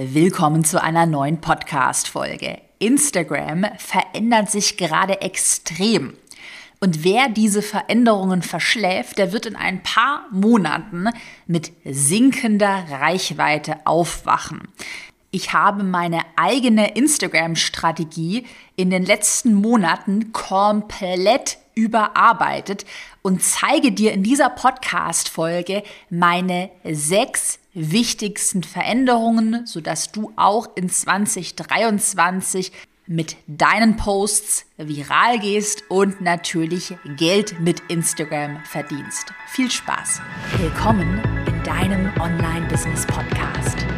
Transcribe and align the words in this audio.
Willkommen 0.00 0.62
zu 0.62 0.80
einer 0.80 1.06
neuen 1.06 1.40
Podcast-Folge. 1.40 2.60
Instagram 2.78 3.66
verändert 3.78 4.48
sich 4.48 4.76
gerade 4.76 5.22
extrem. 5.22 6.16
Und 6.78 7.02
wer 7.02 7.28
diese 7.28 7.62
Veränderungen 7.62 8.42
verschläft, 8.42 9.18
der 9.18 9.32
wird 9.32 9.46
in 9.46 9.56
ein 9.56 9.82
paar 9.82 10.26
Monaten 10.30 11.08
mit 11.48 11.72
sinkender 11.84 12.84
Reichweite 12.88 13.84
aufwachen. 13.86 14.68
Ich 15.30 15.52
habe 15.52 15.82
meine 15.82 16.22
eigene 16.36 16.96
Instagram-Strategie 16.96 18.46
in 18.76 18.88
den 18.88 19.04
letzten 19.04 19.52
Monaten 19.52 20.32
komplett 20.32 21.58
überarbeitet 21.74 22.86
und 23.20 23.42
zeige 23.42 23.92
dir 23.92 24.12
in 24.12 24.22
dieser 24.22 24.48
Podcast-Folge 24.48 25.82
meine 26.08 26.70
sechs 26.84 27.58
wichtigsten 27.74 28.62
Veränderungen, 28.62 29.66
sodass 29.66 30.12
du 30.12 30.32
auch 30.36 30.68
in 30.76 30.88
2023 30.88 32.72
mit 33.06 33.36
deinen 33.46 33.96
Posts 33.96 34.64
viral 34.78 35.38
gehst 35.40 35.84
und 35.90 36.22
natürlich 36.22 36.94
Geld 37.16 37.60
mit 37.60 37.80
Instagram 37.88 38.64
verdienst. 38.64 39.32
Viel 39.46 39.70
Spaß! 39.70 40.22
Willkommen 40.58 41.22
in 41.46 41.62
deinem 41.64 42.10
Online-Business-Podcast. 42.18 43.97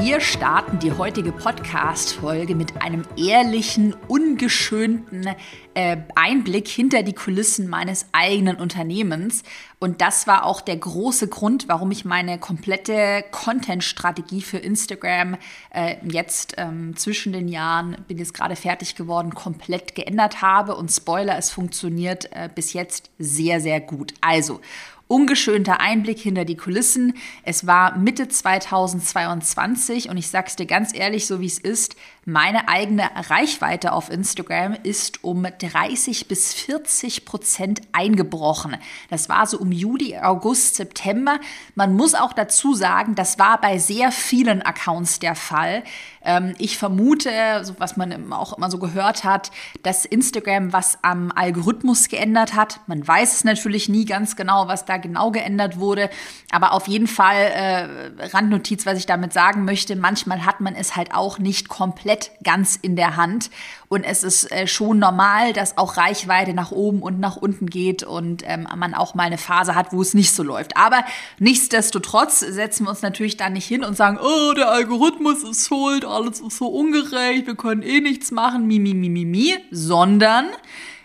Wir 0.00 0.20
starten 0.20 0.78
die 0.78 0.92
heutige 0.92 1.32
Podcast-Folge 1.32 2.54
mit 2.54 2.80
einem 2.80 3.02
ehrlichen, 3.16 3.96
ungeschönten 4.06 5.26
äh, 5.74 5.96
Einblick 6.14 6.68
hinter 6.68 7.02
die 7.02 7.14
Kulissen 7.14 7.68
meines 7.68 8.06
eigenen 8.12 8.58
Unternehmens. 8.58 9.42
Und 9.80 10.00
das 10.00 10.28
war 10.28 10.44
auch 10.44 10.60
der 10.60 10.76
große 10.76 11.26
Grund, 11.26 11.66
warum 11.66 11.90
ich 11.90 12.04
meine 12.04 12.38
komplette 12.38 13.24
Content-Strategie 13.32 14.40
für 14.40 14.58
Instagram 14.58 15.36
äh, 15.70 15.96
jetzt 16.08 16.54
ähm, 16.58 16.96
zwischen 16.96 17.32
den 17.32 17.48
Jahren, 17.48 17.96
bin 18.06 18.18
jetzt 18.18 18.34
gerade 18.34 18.54
fertig 18.54 18.94
geworden, 18.94 19.34
komplett 19.34 19.96
geändert 19.96 20.42
habe. 20.42 20.76
Und 20.76 20.92
Spoiler, 20.92 21.36
es 21.36 21.50
funktioniert 21.50 22.30
äh, 22.30 22.48
bis 22.54 22.72
jetzt 22.72 23.10
sehr, 23.18 23.60
sehr 23.60 23.80
gut. 23.80 24.14
Also, 24.20 24.60
ungeschönter 25.08 25.80
Einblick 25.80 26.18
hinter 26.18 26.44
die 26.44 26.56
Kulissen. 26.56 27.14
Es 27.42 27.66
war 27.66 27.96
Mitte 27.98 28.28
2022 28.28 30.08
und 30.10 30.16
ich 30.16 30.28
sag's 30.28 30.56
dir 30.56 30.66
ganz 30.66 30.94
ehrlich, 30.94 31.26
so 31.26 31.40
wie 31.40 31.46
es 31.46 31.58
ist, 31.58 31.96
meine 32.28 32.68
eigene 32.68 33.08
Reichweite 33.30 33.92
auf 33.92 34.10
Instagram 34.10 34.76
ist 34.82 35.24
um 35.24 35.44
30 35.44 36.28
bis 36.28 36.52
40 36.52 37.24
Prozent 37.24 37.80
eingebrochen. 37.92 38.76
Das 39.08 39.30
war 39.30 39.46
so 39.46 39.58
um 39.58 39.72
Juli, 39.72 40.18
August, 40.18 40.74
September. 40.74 41.40
Man 41.74 41.94
muss 41.94 42.14
auch 42.14 42.34
dazu 42.34 42.74
sagen, 42.74 43.14
das 43.14 43.38
war 43.38 43.58
bei 43.62 43.78
sehr 43.78 44.12
vielen 44.12 44.60
Accounts 44.60 45.20
der 45.20 45.34
Fall. 45.34 45.82
Ähm, 46.22 46.54
ich 46.58 46.76
vermute, 46.76 47.30
was 47.78 47.96
man 47.96 48.30
auch 48.30 48.58
immer 48.58 48.70
so 48.70 48.76
gehört 48.76 49.24
hat, 49.24 49.50
dass 49.82 50.04
Instagram 50.04 50.74
was 50.74 50.98
am 51.00 51.32
Algorithmus 51.34 52.08
geändert 52.08 52.54
hat. 52.54 52.80
Man 52.88 53.08
weiß 53.08 53.36
es 53.36 53.44
natürlich 53.44 53.88
nie 53.88 54.04
ganz 54.04 54.36
genau, 54.36 54.68
was 54.68 54.84
da 54.84 54.98
genau 54.98 55.30
geändert 55.30 55.78
wurde. 55.78 56.10
Aber 56.50 56.72
auf 56.72 56.88
jeden 56.88 57.06
Fall 57.06 57.36
äh, 57.36 58.26
Randnotiz, 58.34 58.84
was 58.84 58.98
ich 58.98 59.06
damit 59.06 59.32
sagen 59.32 59.64
möchte. 59.64 59.96
Manchmal 59.96 60.44
hat 60.44 60.60
man 60.60 60.74
es 60.74 60.94
halt 60.94 61.14
auch 61.14 61.38
nicht 61.38 61.70
komplett 61.70 62.17
komplett 62.18 62.30
ganz 62.42 62.76
in 62.76 62.96
der 62.96 63.16
Hand. 63.16 63.50
Und 63.88 64.04
es 64.04 64.22
ist 64.22 64.50
äh, 64.52 64.66
schon 64.66 64.98
normal, 64.98 65.52
dass 65.52 65.78
auch 65.78 65.96
Reichweite 65.96 66.52
nach 66.52 66.70
oben 66.72 67.02
und 67.02 67.20
nach 67.20 67.36
unten 67.36 67.66
geht 67.66 68.02
und 68.02 68.42
ähm, 68.46 68.66
man 68.76 68.94
auch 68.94 69.14
mal 69.14 69.24
eine 69.24 69.38
Phase 69.38 69.74
hat, 69.74 69.92
wo 69.92 70.02
es 70.02 70.14
nicht 70.14 70.32
so 70.32 70.42
läuft. 70.42 70.76
Aber 70.76 71.04
nichtsdestotrotz 71.38 72.40
setzen 72.40 72.84
wir 72.84 72.90
uns 72.90 73.02
natürlich 73.02 73.36
da 73.36 73.48
nicht 73.48 73.66
hin 73.66 73.84
und 73.84 73.96
sagen, 73.96 74.18
oh, 74.20 74.52
der 74.54 74.70
Algorithmus 74.70 75.42
ist 75.42 75.66
schuld, 75.66 76.04
alles 76.04 76.40
ist 76.40 76.58
so 76.58 76.66
ungerecht, 76.68 77.46
wir 77.46 77.54
können 77.54 77.82
eh 77.82 78.00
nichts 78.00 78.30
machen, 78.30 78.66
mi, 78.66 78.78
mi, 78.78 78.94
mi, 78.94 79.08
mi, 79.08 79.24
mi, 79.24 79.54
sondern 79.70 80.46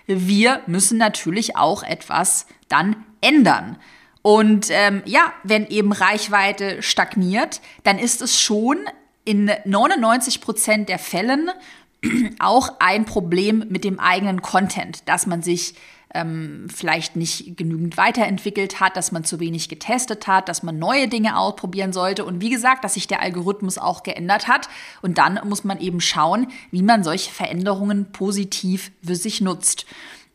wir 0.06 0.62
müssen 0.68 0.97
natürlich 0.97 1.56
auch 1.56 1.84
etwas 1.84 2.47
dann 2.68 2.97
ändern. 3.22 3.78
Und 4.22 4.68
ähm, 4.69 5.01
ja, 5.06 5.34
wenn 5.44 5.68
eben 5.68 5.91
Reichweite 5.91 6.81
stagniert, 6.81 7.62
dann 7.84 8.00
ist 8.00 8.22
es 8.22 8.40
schon 8.40 8.78
in 9.25 9.51
99 9.66 10.41
Prozent 10.41 10.89
der 10.89 11.00
Fällen 11.00 11.50
auch 12.39 12.73
ein 12.79 13.06
Problem 13.06 13.66
mit 13.69 13.84
dem 13.84 14.00
eigenen 14.00 14.41
Content, 14.41 15.07
dass 15.07 15.25
man 15.25 15.41
sich 15.41 15.75
ähm, 16.13 16.67
vielleicht 16.73 17.16
nicht 17.16 17.57
genügend 17.57 17.97
weiterentwickelt 17.97 18.79
hat, 18.79 18.95
dass 18.95 19.12
man 19.12 19.23
zu 19.23 19.39
wenig 19.39 19.67
getestet 19.67 20.28
hat, 20.28 20.47
dass 20.47 20.63
man 20.63 20.78
neue 20.78 21.07
Dinge 21.07 21.38
ausprobieren 21.38 21.91
sollte 21.91 22.23
und 22.25 22.39
wie 22.39 22.50
gesagt, 22.50 22.83
dass 22.83 22.94
sich 22.94 23.07
der 23.07 23.22
Algorithmus 23.22 23.78
auch 23.78 24.03
geändert 24.03 24.47
hat. 24.47 24.69
Und 25.01 25.17
dann 25.17 25.39
muss 25.45 25.63
man 25.63 25.79
eben 25.79 26.01
schauen, 26.01 26.47
wie 26.72 26.83
man 26.83 27.03
solche 27.03 27.31
Veränderungen 27.31 28.12
positiv 28.12 28.91
für 29.03 29.16
sich 29.16 29.41
nutzt. 29.41 29.85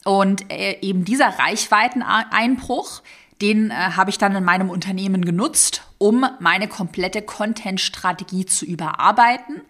Und 0.05 0.51
äh, 0.51 0.79
eben 0.81 1.05
dieser 1.05 1.39
Reichweiteneinbruch, 1.39 3.03
den 3.41 3.71
äh, 3.71 3.75
habe 3.75 4.11
ich 4.11 4.19
dann 4.19 4.35
in 4.35 4.45
meinem 4.45 4.71
Unternehmen 4.71 5.25
genutzt, 5.25 5.83
um 5.99 6.27
meine 6.41 6.69
komplette 6.69 7.23
Content-Strategie 7.23 8.47
zu 8.47 8.65
überarbeiten. 8.65 9.63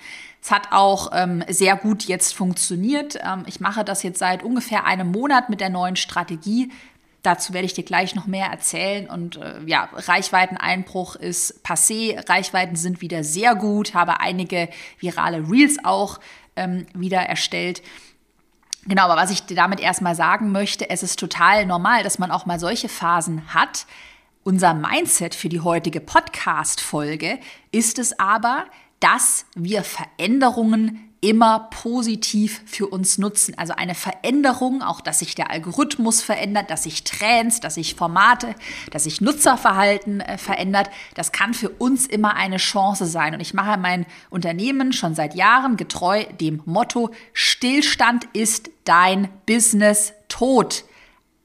Es 0.43 0.51
hat 0.51 0.73
auch 0.73 1.11
ähm, 1.13 1.45
sehr 1.49 1.77
gut 1.77 2.05
jetzt 2.05 2.35
funktioniert. 2.35 3.19
Ähm, 3.23 3.45
ich 3.47 3.61
mache 3.61 3.85
das 3.85 4.03
jetzt 4.03 4.19
seit 4.19 4.43
ungefähr 4.43 4.85
einem 4.85 5.11
Monat 5.11 5.51
mit 5.51 5.61
der 5.61 5.71
neuen 5.71 5.97
Strategie. 5.97 6.73
Dazu 7.23 7.53
werde 7.53 7.67
ich 7.67 7.75
dir 7.75 7.85
gleich 7.85 8.15
noch 8.15 8.27
mehr 8.27 8.47
erzählen. 8.47 9.09
Und 9.09 9.37
äh, 9.37 9.61
ja, 9.67 9.89
Reichweiteneinbruch 9.93 11.17
ist 11.17 11.65
passé. 11.65 12.27
Reichweiten 12.29 12.77
sind 12.77 13.01
wieder 13.03 13.25
sehr 13.25 13.55
gut. 13.55 13.93
Habe 13.93 14.21
einige 14.21 14.69
virale 14.99 15.51
Reels 15.51 15.79
auch 15.85 16.21
ähm, 16.57 16.87
wieder 16.95 17.21
erstellt. 17.21 17.83
Genau, 18.89 19.03
aber 19.03 19.17
was 19.17 19.31
ich 19.31 19.45
damit 19.45 19.81
erstmal 19.81 20.15
sagen 20.15 20.51
möchte, 20.51 20.89
es 20.89 21.03
ist 21.03 21.19
total 21.19 21.67
normal, 21.67 22.03
dass 22.03 22.19
man 22.19 22.31
auch 22.31 22.47
mal 22.47 22.59
solche 22.59 22.89
Phasen 22.89 23.53
hat. 23.53 23.85
Unser 24.45 24.73
Mindset 24.73 25.35
für 25.35 25.51
die 25.51 25.61
heutige 25.61 26.01
Podcast-Folge 26.01 27.39
ist 27.71 27.99
es 27.99 28.19
aber, 28.19 28.65
dass 28.99 29.45
wir 29.55 29.85
Veränderungen 29.85 31.08
immer 31.21 31.69
positiv 31.71 32.63
für 32.67 32.87
uns 32.87 33.19
nutzen. 33.19 33.55
Also 33.57 33.75
eine 33.75 33.95
Veränderung, 33.95 34.83
auch 34.83 35.01
dass 35.01 35.19
sich 35.19 35.35
der 35.35 35.51
Algorithmus 35.51 36.23
verändert, 36.23 36.71
dass 36.71 36.85
sich 36.85 37.03
Trends, 37.03 37.61
dass 37.61 37.75
sich 37.75 37.97
Formate, 37.97 38.55
dass 38.93 39.05
sich 39.05 39.21
Nutzerverhalten 39.21 40.21
äh, 40.21 40.39
verändert, 40.39 40.91
das 41.15 41.33
kann 41.33 41.55
für 41.55 41.71
uns 41.71 42.07
immer 42.07 42.37
eine 42.37 42.59
Chance 42.59 43.07
sein. 43.07 43.35
Und 43.35 43.41
ich 43.41 43.53
mache 43.53 43.79
mein 43.79 44.07
Unternehmen 44.31 44.93
schon 44.93 45.15
seit 45.15 45.35
Jahren 45.35 45.77
getreu 45.77 46.25
dem 46.41 46.63
Motto, 46.67 47.11
Stillstand 47.33 48.27
ist 48.33 48.71
dein 48.85 49.29
Business 49.47 50.13
tot. 50.29 50.85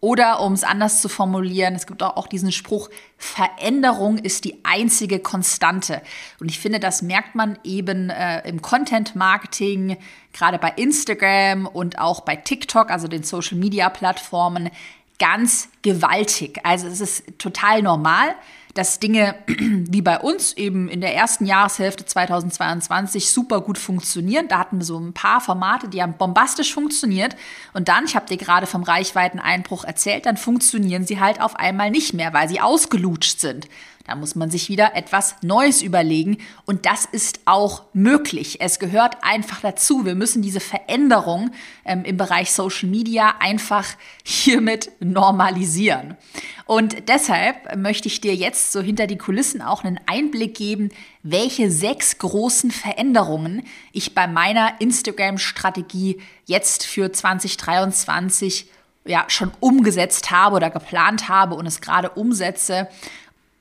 Oder 0.04 0.42
um 0.42 0.52
es 0.52 0.66
anders 0.66 1.02
zu 1.02 1.08
formulieren, 1.08 1.76
es 1.76 1.88
gibt 1.88 2.04
auch 2.04 2.28
diesen 2.28 2.52
Spruch, 2.52 2.90
Veränderung 3.18 4.18
ist 4.18 4.44
die 4.44 4.60
einzige 4.66 5.20
Konstante. 5.20 6.02
Und 6.42 6.52
ich 6.52 6.60
finde, 6.60 6.82
das 6.82 7.02
merkt 7.02 7.36
man 7.36 7.58
eben 7.64 8.10
äh, 8.10 8.46
im 8.46 8.62
Content-Marketing, 8.62 9.96
gerade 10.34 10.60
bei 10.60 10.74
Instagram 10.76 11.68
und 11.68 12.00
auch 12.00 12.20
bei 12.20 12.36
TikTok, 12.36 12.92
also 12.92 13.08
den 13.08 13.24
Social-Media-Plattformen, 13.24 14.72
ganz 15.20 15.70
gewaltig. 15.84 16.60
Also 16.64 16.88
es 16.88 17.00
ist 17.00 17.40
total 17.40 17.82
normal, 17.82 18.36
dass 18.74 19.00
Dinge 19.00 19.36
wie 19.48 20.02
bei 20.02 20.20
uns 20.20 20.54
eben 20.54 20.90
in 20.90 21.02
der 21.02 21.16
ersten 21.16 21.46
Jahreshälfte 21.46 22.06
2022 22.06 23.32
super 23.32 23.62
gut 23.62 23.78
funktionieren. 23.78 24.48
Da 24.48 24.60
hatten 24.60 24.80
wir 24.80 24.86
so 24.86 25.00
ein 25.00 25.14
paar 25.14 25.42
Formate, 25.42 25.88
die 25.88 26.02
haben 26.02 26.18
bombastisch 26.18 26.74
funktioniert. 26.74 27.36
Und 27.74 27.88
dann, 27.88 28.06
ich 28.06 28.16
habe 28.16 28.28
dir 28.28 28.38
gerade 28.38 28.66
vom 28.66 28.84
Reichweiteneinbruch 28.84 29.84
erzählt, 29.84 30.26
dann 30.26 30.38
funktionieren 30.38 31.06
sie 31.06 31.20
halt 31.20 31.42
auf 31.42 31.56
einmal 31.56 31.92
nicht 31.92 32.14
mehr, 32.14 32.34
weil 32.34 32.50
sie 32.50 32.62
ausgelutscht 32.62 33.40
sind. 33.40 33.68
Da 34.06 34.16
muss 34.16 34.36
man 34.36 34.52
sich 34.52 34.68
wieder 34.68 34.96
etwas 34.96 35.36
Neues 35.42 35.82
überlegen 35.82 36.38
und 36.66 36.86
das 36.86 37.06
ist 37.06 37.40
auch 37.46 37.84
möglich. 37.94 38.60
Es 38.60 38.78
gehört 38.80 39.18
einfach 39.22 39.62
dazu. 39.62 40.06
Wir 40.06 40.14
müssen 40.14 40.42
diese 40.42 40.60
Veränderung 40.60 41.52
ähm, 41.86 42.04
im 42.04 42.18
Bereich 42.18 42.52
Social 42.52 42.90
Media 42.90 43.36
einfach 43.40 43.88
hiermit 44.26 44.92
normalisieren. 45.00 46.18
Und 46.66 47.08
deshalb 47.08 47.78
möchte 47.78 48.10
ich 48.10 48.20
dir 48.20 48.36
jetzt 48.36 48.74
so 48.74 48.82
hinter 48.82 49.08
die 49.08 49.18
Kulissen 49.18 49.62
auch 49.62 49.86
einen 49.86 50.00
Einblick 50.06 50.56
geben, 50.56 50.90
welche 51.22 51.72
sechs 51.72 52.18
großen 52.18 52.72
Veränderungen 52.72 53.64
ich 53.94 54.14
bei 54.14 54.28
meiner 54.28 54.82
Instagram-Strategie 54.82 56.20
jetzt 56.46 56.86
für 56.86 57.12
2023 57.12 58.68
ja 59.06 59.26
schon 59.28 59.52
umgesetzt 59.60 60.32
habe 60.32 60.56
oder 60.56 60.70
geplant 60.70 61.30
habe 61.30 61.56
und 61.56 61.66
es 61.66 61.82
gerade 61.82 62.10
umsetze 62.10 62.88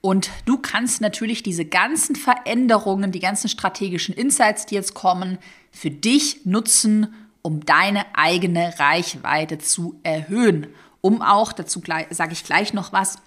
Und 0.02 0.30
du 0.46 0.58
kannst 0.58 1.00
natürlich 1.00 1.44
diese 1.44 1.64
ganzen 1.64 2.16
Veränderungen, 2.16 3.12
die 3.12 3.20
ganzen 3.20 3.48
strategischen 3.48 4.14
Insights, 4.14 4.66
die 4.66 4.74
jetzt 4.74 4.94
kommen, 4.94 5.38
für 5.70 5.90
dich 5.90 6.44
nutzen, 6.44 7.14
um 7.40 7.64
deine 7.64 8.04
eigene 8.14 8.78
Reichweite 8.78 9.58
zu 9.58 9.98
erhöhen. 10.02 10.66
Um 11.00 11.22
auch, 11.22 11.52
dazu 11.52 11.80
sage 12.10 12.32
ich 12.32 12.44
gleich 12.44 12.74
noch 12.74 12.92
was, 12.92 13.18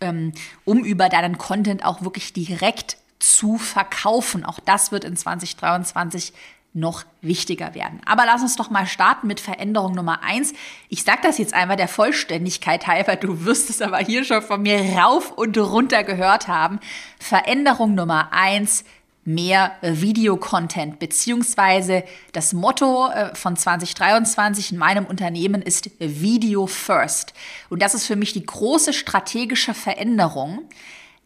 ähm, 0.00 0.32
um 0.64 0.84
über 0.84 1.08
deinen 1.08 1.38
Content 1.38 1.84
auch 1.84 2.02
wirklich 2.02 2.32
direkt 2.32 2.96
zu 3.20 3.56
verkaufen. 3.56 4.44
Auch 4.44 4.58
das 4.58 4.90
wird 4.90 5.04
in 5.04 5.16
2023 5.16 6.32
noch 6.74 7.04
wichtiger 7.22 7.74
werden. 7.74 8.00
Aber 8.04 8.26
lass 8.26 8.42
uns 8.42 8.56
doch 8.56 8.68
mal 8.68 8.86
starten 8.86 9.28
mit 9.28 9.40
Veränderung 9.40 9.94
Nummer 9.94 10.22
eins. 10.22 10.52
Ich 10.88 11.04
sage 11.04 11.20
das 11.22 11.38
jetzt 11.38 11.54
einmal 11.54 11.76
der 11.76 11.88
Vollständigkeit 11.88 12.86
halber, 12.86 13.16
du 13.16 13.44
wirst 13.44 13.70
es 13.70 13.80
aber 13.80 13.98
hier 13.98 14.24
schon 14.24 14.42
von 14.42 14.62
mir 14.62 14.80
rauf 14.98 15.30
und 15.30 15.56
runter 15.56 16.02
gehört 16.02 16.48
haben. 16.48 16.80
Veränderung 17.18 17.94
Nummer 17.94 18.32
eins, 18.32 18.84
mehr 19.24 19.72
Videocontent, 19.80 20.98
beziehungsweise 20.98 22.04
das 22.32 22.52
Motto 22.52 23.08
äh, 23.08 23.34
von 23.34 23.56
2023 23.56 24.72
in 24.72 24.78
meinem 24.78 25.06
Unternehmen 25.06 25.62
ist 25.62 25.90
Video 25.98 26.66
First. 26.66 27.32
Und 27.70 27.80
das 27.80 27.94
ist 27.94 28.06
für 28.06 28.16
mich 28.16 28.32
die 28.32 28.44
große 28.44 28.92
strategische 28.92 29.74
Veränderung, 29.74 30.68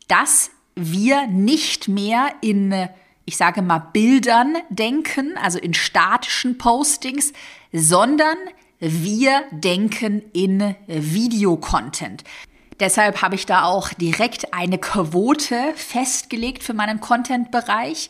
dass 0.07 0.51
wir 0.77 1.27
nicht 1.27 1.89
mehr 1.89 2.31
in 2.41 2.89
ich 3.29 3.37
sage 3.37 3.61
mal, 3.61 3.79
Bildern 3.93 4.57
denken, 4.71 5.37
also 5.37 5.59
in 5.59 5.75
statischen 5.75 6.57
Postings, 6.57 7.35
sondern 7.75 8.39
wir 8.81 9.43
denken 9.51 10.23
in 10.33 10.75
Videocontent. 10.87 12.25
Deshalb 12.81 13.21
habe 13.21 13.35
ich 13.35 13.45
da 13.45 13.65
auch 13.65 13.93
direkt 13.93 14.55
eine 14.55 14.79
Quote 14.79 15.75
festgelegt 15.77 16.63
für 16.63 16.73
meinen 16.73 17.01
Content-Bereich. 17.01 18.09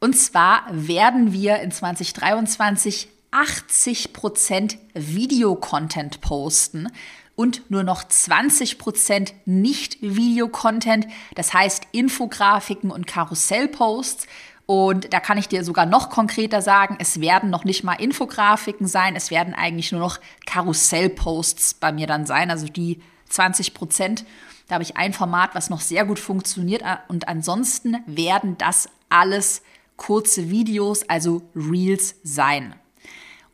Und 0.00 0.16
zwar 0.16 0.64
werden 0.68 1.32
wir 1.32 1.60
in 1.60 1.70
2023 1.70 3.08
80 3.30 4.12
Prozent 4.12 4.78
Videocontent 4.94 6.20
posten 6.22 6.88
und 7.36 7.70
nur 7.70 7.84
noch 7.84 8.02
20 8.02 8.78
Prozent 8.78 9.34
nicht 9.44 10.00
Videocontent, 10.00 11.06
das 11.34 11.52
heißt 11.52 11.86
Infografiken 11.92 12.90
und 12.90 13.06
Karussellposts. 13.06 14.26
Und 14.66 15.12
da 15.12 15.20
kann 15.20 15.38
ich 15.38 15.46
dir 15.46 15.64
sogar 15.64 15.86
noch 15.86 16.10
konkreter 16.10 16.60
sagen, 16.60 16.96
es 16.98 17.20
werden 17.20 17.50
noch 17.50 17.64
nicht 17.64 17.84
mal 17.84 17.94
Infografiken 17.94 18.88
sein, 18.88 19.14
es 19.14 19.30
werden 19.30 19.54
eigentlich 19.54 19.92
nur 19.92 20.00
noch 20.00 20.18
Karussellposts 20.44 21.74
bei 21.74 21.92
mir 21.92 22.08
dann 22.08 22.26
sein, 22.26 22.50
also 22.50 22.66
die 22.66 23.00
20 23.28 23.74
Prozent. 23.74 24.24
Da 24.66 24.74
habe 24.74 24.82
ich 24.82 24.96
ein 24.96 25.12
Format, 25.12 25.54
was 25.54 25.70
noch 25.70 25.80
sehr 25.80 26.04
gut 26.04 26.18
funktioniert 26.18 26.82
und 27.06 27.28
ansonsten 27.28 27.98
werden 28.06 28.58
das 28.58 28.88
alles 29.08 29.62
kurze 29.96 30.50
Videos, 30.50 31.08
also 31.08 31.42
Reels 31.54 32.16
sein. 32.24 32.74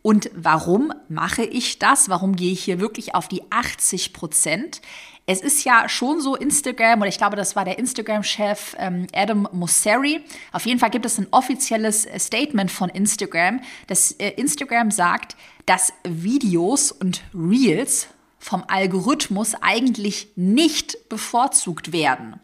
Und 0.01 0.31
warum 0.35 0.93
mache 1.09 1.45
ich 1.45 1.79
das? 1.79 2.09
Warum 2.09 2.35
gehe 2.35 2.53
ich 2.53 2.65
hier 2.65 2.81
wirklich 2.81 3.15
auf 3.15 3.29
die 3.29 3.43
80 3.51 4.13
Prozent? 4.13 4.81
Es 5.25 5.41
ist 5.41 5.65
ja 5.65 5.89
schon 5.89 6.21
so 6.21 6.35
Instagram, 6.35 7.01
oder 7.01 7.09
ich 7.09 7.19
glaube, 7.19 7.37
das 7.37 7.55
war 7.55 7.65
der 7.65 7.79
Instagram-Chef 7.79 8.75
ähm, 8.79 9.07
Adam 9.15 9.49
Mosseri. 9.53 10.21
Auf 10.51 10.67
jeden 10.67 10.81
Fall 10.81 10.91
gibt 10.91 11.07
es 11.07 11.19
ein 11.19 11.29
offizielles 11.31 12.07
äh, 12.07 12.19
Statement 12.19 12.71
von 12.71 12.89
Instagram, 12.89 13.61
dass 13.87 14.13
äh, 14.13 14.31
Instagram 14.31 14.91
sagt, 14.91 15.37
dass 15.67 15.93
Videos 16.03 16.91
und 16.91 17.23
Reels 17.35 18.09
vom 18.41 18.65
Algorithmus 18.67 19.55
eigentlich 19.61 20.29
nicht 20.35 21.09
bevorzugt 21.09 21.93
werden. 21.93 22.41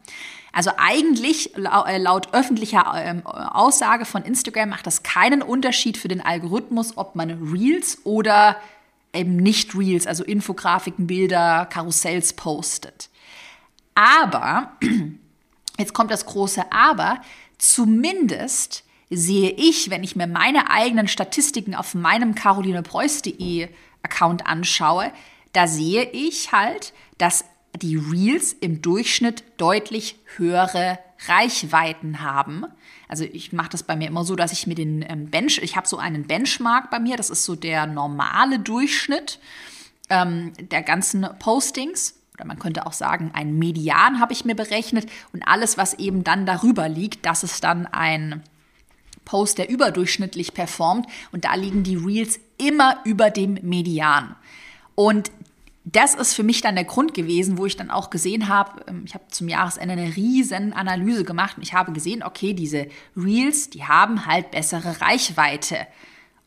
Also 0.53 0.71
eigentlich 0.77 1.57
äh, 1.57 1.99
laut 1.99 2.33
öffentlicher 2.33 2.93
ähm, 2.97 3.27
Aussage 3.27 4.05
von 4.05 4.23
Instagram 4.23 4.69
macht 4.69 4.87
das 4.87 5.03
keinen 5.03 5.43
Unterschied 5.43 5.97
für 5.97 6.09
den 6.09 6.21
Algorithmus, 6.21 6.97
ob 6.97 7.17
man 7.17 7.53
Reels 7.53 7.99
oder 8.05 8.57
eben 9.13 9.37
nicht 9.37 9.75
Reels, 9.75 10.07
also 10.07 10.25
Infografiken, 10.25 11.07
Bilder, 11.07 11.67
Karussells 11.67 12.33
postet. 12.35 13.09
Aber, 13.95 14.73
jetzt 15.79 15.95
kommt 15.95 16.11
das 16.11 16.27
große 16.27 16.71
Aber, 16.73 17.21
zumindest 17.59 18.85
sehe 19.11 19.51
ich, 19.51 19.91
wenn 19.91 20.05
ich 20.05 20.17
mir 20.17 20.27
meine 20.27 20.71
eigenen 20.71 21.09
Statistiken 21.09 21.75
auf 21.75 21.95
meinem 21.95 22.35
carolinepreuß.de 22.35 23.69
Account 24.03 24.47
anschaue, 24.47 25.13
da 25.53 25.67
sehe 25.67 26.05
ich 26.11 26.53
halt, 26.53 26.93
dass 27.17 27.45
die 27.75 27.97
Reels 27.97 28.53
im 28.53 28.83
Durchschnitt 28.83 29.45
deutlich 29.57 30.17
höhere 30.37 30.99
Reichweiten 31.27 32.23
haben. 32.23 32.65
Also 33.09 33.25
ich 33.25 33.53
mache 33.53 33.71
das 33.71 33.83
bei 33.83 33.97
mir 33.97 34.09
immer 34.09 34.25
so, 34.25 34.37
dass 34.37 34.53
ich 34.53 34.67
mir 34.67 34.75
den 34.75 35.05
ähm, 35.09 35.31
Bench, 35.31 35.59
ich 35.59 35.77
habe 35.77 35.89
so 35.89 35.99
einen 35.99 36.27
Benchmark 36.27 36.91
bei 36.91 37.01
mir, 37.01 37.17
das 37.17 37.31
ist 37.31 37.45
so 37.45 37.57
der 37.57 37.87
normale 37.87 38.59
Durchschnitt 38.59 39.41
ähm, 40.11 40.53
der 40.59 40.83
ganzen 40.83 41.27
Postings. 41.39 42.15
Oder 42.35 42.45
man 42.45 42.59
könnte 42.59 42.87
auch 42.87 42.93
sagen, 42.93 43.33
ein 43.35 43.59
Median 43.59 44.21
habe 44.21 44.33
ich 44.33 44.45
mir 44.45 44.55
berechnet 44.55 45.11
und 45.33 45.43
alles, 45.43 45.77
was 45.77 45.95
eben 45.95 46.23
dann 46.23 46.47
darüber 46.47 46.89
liegt, 46.89 47.27
das 47.27 47.43
ist 47.43 47.65
dann 47.65 47.87
ein 47.87 48.45
Post, 49.25 49.59
der 49.59 49.69
überdurchschnittlich 49.69 50.55
performt 50.55 51.07
und 51.33 51.45
da 51.45 51.55
liegen 51.55 51.83
die 51.83 51.97
Reels 51.97 52.39
immer 52.57 53.01
über 53.05 53.31
dem 53.31 53.59
Median. 53.63 54.37
Und 54.95 55.31
das 55.93 56.15
ist 56.15 56.35
für 56.35 56.43
mich 56.43 56.61
dann 56.61 56.75
der 56.75 56.85
Grund 56.85 57.15
gewesen, 57.15 57.57
wo 57.57 57.65
ich 57.65 57.77
dann 57.77 57.91
auch 57.91 58.11
gesehen 58.11 58.49
habe, 58.49 58.85
ähm, 58.89 59.03
ich 59.07 59.15
habe 59.15 59.25
zum 59.29 59.49
Jahresende 59.49 59.93
eine 59.93 60.17
riesen 60.17 60.73
Analyse 60.73 61.25
gemacht 61.25 61.57
und 61.57 61.63
ich 61.63 61.73
habe 61.73 61.93
gesehen, 61.93 62.23
okay, 62.23 62.53
diese 62.53 62.89
Reels, 63.17 63.71
die 63.71 63.85
haben 63.85 64.27
halt 64.27 64.51
bessere 64.51 65.01
Reichweite. 65.01 65.87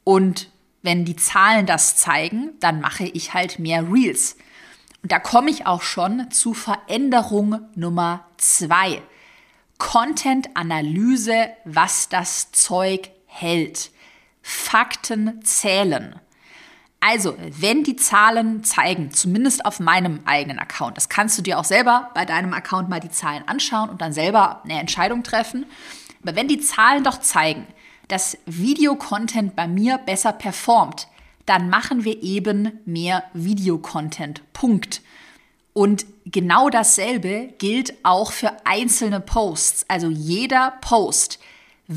Und 0.03 0.49
wenn 0.83 1.05
die 1.05 1.15
Zahlen 1.15 1.65
das 1.65 1.95
zeigen, 1.95 2.51
dann 2.59 2.81
mache 2.81 3.05
ich 3.05 3.33
halt 3.33 3.59
mehr 3.59 3.91
Reels. 3.91 4.38
Und 5.01 5.11
da 5.11 5.19
komme 5.19 5.49
ich 5.49 5.65
auch 5.65 5.81
schon 5.81 6.29
zu 6.29 6.53
Veränderung 6.53 7.59
Nummer 7.75 8.25
zwei. 8.38 9.01
Content-Analyse, 9.79 11.49
was 11.65 12.09
das 12.09 12.51
Zeug 12.51 13.09
hält. 13.25 13.89
Fakten 14.43 15.43
zählen. 15.43 16.19
Also, 17.03 17.36
wenn 17.39 17.83
die 17.83 17.95
Zahlen 17.95 18.63
zeigen, 18.63 19.12
zumindest 19.12 19.65
auf 19.65 19.80
meinem 19.80 20.19
eigenen 20.25 20.59
Account, 20.59 20.98
das 20.98 21.09
kannst 21.09 21.36
du 21.36 21.42
dir 21.42 21.59
auch 21.59 21.63
selber 21.63 22.12
bei 22.13 22.25
deinem 22.25 22.53
Account 22.53 22.89
mal 22.89 23.00
die 23.00 23.09
Zahlen 23.09 23.44
anschauen 23.48 23.89
und 23.89 24.01
dann 24.01 24.13
selber 24.13 24.63
eine 24.63 24.80
Entscheidung 24.80 25.24
treffen. 25.24 25.65
Aber 26.21 26.36
wenn 26.36 26.48
die 26.48 26.59
Zahlen 26.59 27.03
doch 27.03 27.19
zeigen, 27.19 27.65
dass 28.07 28.38
Videocontent 28.45 29.56
bei 29.56 29.68
mir 29.68 29.98
besser 29.98 30.31
performt, 30.31 31.07
dann 31.48 31.72
machen 31.72 32.03
wir 32.03 32.22
eben 32.22 32.79
mehr 32.86 33.24
Videocontent. 33.34 34.41
Punkt. 34.53 35.01
Und 35.74 36.05
genau 36.25 36.70
dasselbe 36.70 37.53
gilt 37.58 37.93
auch 38.03 38.31
für 38.31 38.51
einzelne 38.65 39.22
Posts. 39.22 39.86
Also 39.88 40.08
jeder 40.10 40.74
Post, 40.81 41.39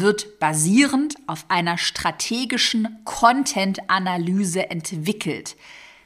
wird 0.01 0.39
basierend 0.39 1.15
auf 1.27 1.45
einer 1.49 1.79
strategischen 1.79 2.99
Content-Analyse 3.05 4.71
entwickelt. 4.71 5.57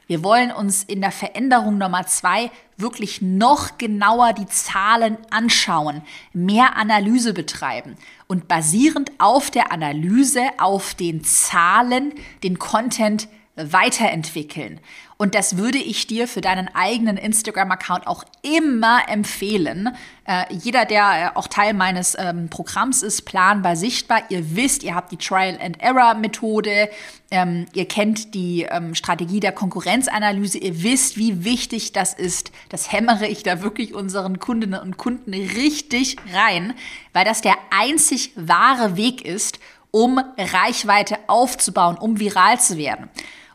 Wir 0.07 0.23
wollen 0.23 0.51
uns 0.53 0.85
in 0.85 1.03
der 1.03 1.11
Veränderung 1.11 1.77
Nummer 1.77 2.07
zwei 2.07 2.51
wirklich 2.79 3.21
noch 3.21 3.77
genauer 3.77 4.33
die 4.33 4.47
Zahlen 4.47 5.19
anschauen, 5.31 6.03
mehr 6.33 6.77
Analyse 6.77 7.35
betreiben 7.35 7.97
und 8.27 8.49
basierend 8.49 9.13
auf 9.19 9.51
der 9.51 9.71
Analyse, 9.71 10.45
auf 10.59 10.95
den 10.95 11.25
Zahlen, 11.25 12.15
den 12.43 12.59
Content 12.59 13.29
weiterentwickeln. 13.57 14.81
Und 15.21 15.35
das 15.35 15.57
würde 15.57 15.79
ich 15.79 16.07
dir 16.07 16.29
für 16.29 16.41
deinen 16.41 16.73
eigenen 16.77 17.17
Instagram-Account 17.17 18.07
auch 18.07 18.23
immer 18.43 19.01
empfehlen. 19.09 19.97
Äh, 20.25 20.45
jeder, 20.55 20.85
der 20.85 21.33
äh, 21.35 21.37
auch 21.37 21.49
Teil 21.49 21.75
meines 21.75 22.17
ähm, 22.17 22.49
Programms 22.49 23.03
ist, 23.03 23.23
planbar 23.23 23.75
sichtbar. 23.75 24.23
Ihr 24.29 24.55
wisst, 24.55 24.85
ihr 24.85 24.95
habt 24.95 25.11
die 25.11 25.17
Trial-and-Error-Methode. 25.17 26.89
Ähm, 27.33 27.67
ihr 27.75 27.89
kennt 27.89 28.33
die 28.35 28.63
ähm, 28.71 28.95
Strategie 28.95 29.41
der 29.41 29.51
Konkurrenzanalyse. 29.51 30.59
Ihr 30.59 30.85
wisst, 30.85 31.17
wie 31.17 31.45
wichtig 31.45 31.91
das 31.91 32.15
ist. 32.15 32.53
Das 32.69 32.93
hämmere 32.93 33.27
ich 33.27 33.43
da 33.43 33.61
wirklich 33.61 33.95
unseren 33.95 34.39
Kundinnen 34.39 34.81
und 34.81 34.99
Kunden 34.99 35.35
richtig 35.35 36.15
rein, 36.33 36.75
weil 37.13 37.25
das 37.25 37.41
der 37.41 37.57
einzig 37.77 38.31
wahre 38.37 38.97
Weg 38.97 39.25
ist, 39.25 39.59
um 39.91 40.21
Reichweite 40.39 41.19
aufzubauen, 41.27 41.97
um 41.99 42.21
viral 42.21 42.61
zu 42.61 42.79
werden. 42.79 43.09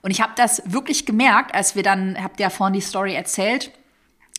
Und 0.04 0.12
ich 0.12 0.22
habe 0.22 0.34
das 0.36 0.62
wirklich 0.66 1.06
gemerkt, 1.06 1.56
als 1.56 1.76
wir 1.76 1.82
dann, 1.82 2.22
habt 2.22 2.40
ihr 2.40 2.46
ja 2.46 2.50
vorhin 2.50 2.74
die 2.74 2.82
Story 2.82 3.16
erzählt, 3.16 3.72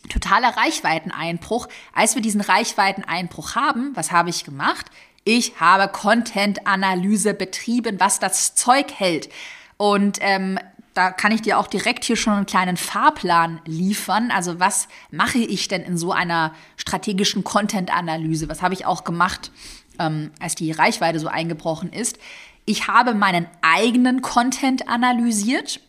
totaler 0.09 0.55
Reichweiteneinbruch. 0.55 1.67
Als 1.93 2.15
wir 2.15 2.21
diesen 2.21 2.41
Reichweiteneinbruch 2.41 3.55
haben, 3.55 3.91
was 3.95 4.11
habe 4.11 4.29
ich 4.29 4.45
gemacht? 4.45 4.85
Ich 5.23 5.59
habe 5.59 5.91
Content-Analyse 5.91 7.33
betrieben, 7.33 7.99
was 7.99 8.19
das 8.19 8.53
Zeug 8.53 8.93
hält. 8.93 9.29
Und 9.77 10.19
ähm, 10.21 10.59
da 10.93 11.11
kann 11.11 11.31
ich 11.31 11.41
dir 11.41 11.57
auch 11.57 11.67
direkt 11.67 12.05
hier 12.05 12.15
schon 12.15 12.33
einen 12.33 12.45
kleinen 12.45 12.77
Fahrplan 12.77 13.59
liefern. 13.65 14.29
Also 14.31 14.59
was 14.59 14.87
mache 15.09 15.39
ich 15.39 15.67
denn 15.67 15.81
in 15.81 15.97
so 15.97 16.11
einer 16.11 16.53
strategischen 16.77 17.43
Content-Analyse? 17.43 18.47
Was 18.49 18.61
habe 18.61 18.75
ich 18.75 18.85
auch 18.85 19.03
gemacht, 19.03 19.51
ähm, 19.99 20.31
als 20.39 20.53
die 20.53 20.71
Reichweite 20.71 21.19
so 21.19 21.27
eingebrochen 21.27 21.91
ist? 21.91 22.19
Ich 22.65 22.87
habe 22.87 23.13
meinen 23.13 23.47
eigenen 23.61 24.21
Content 24.21 24.89
analysiert. 24.89 25.79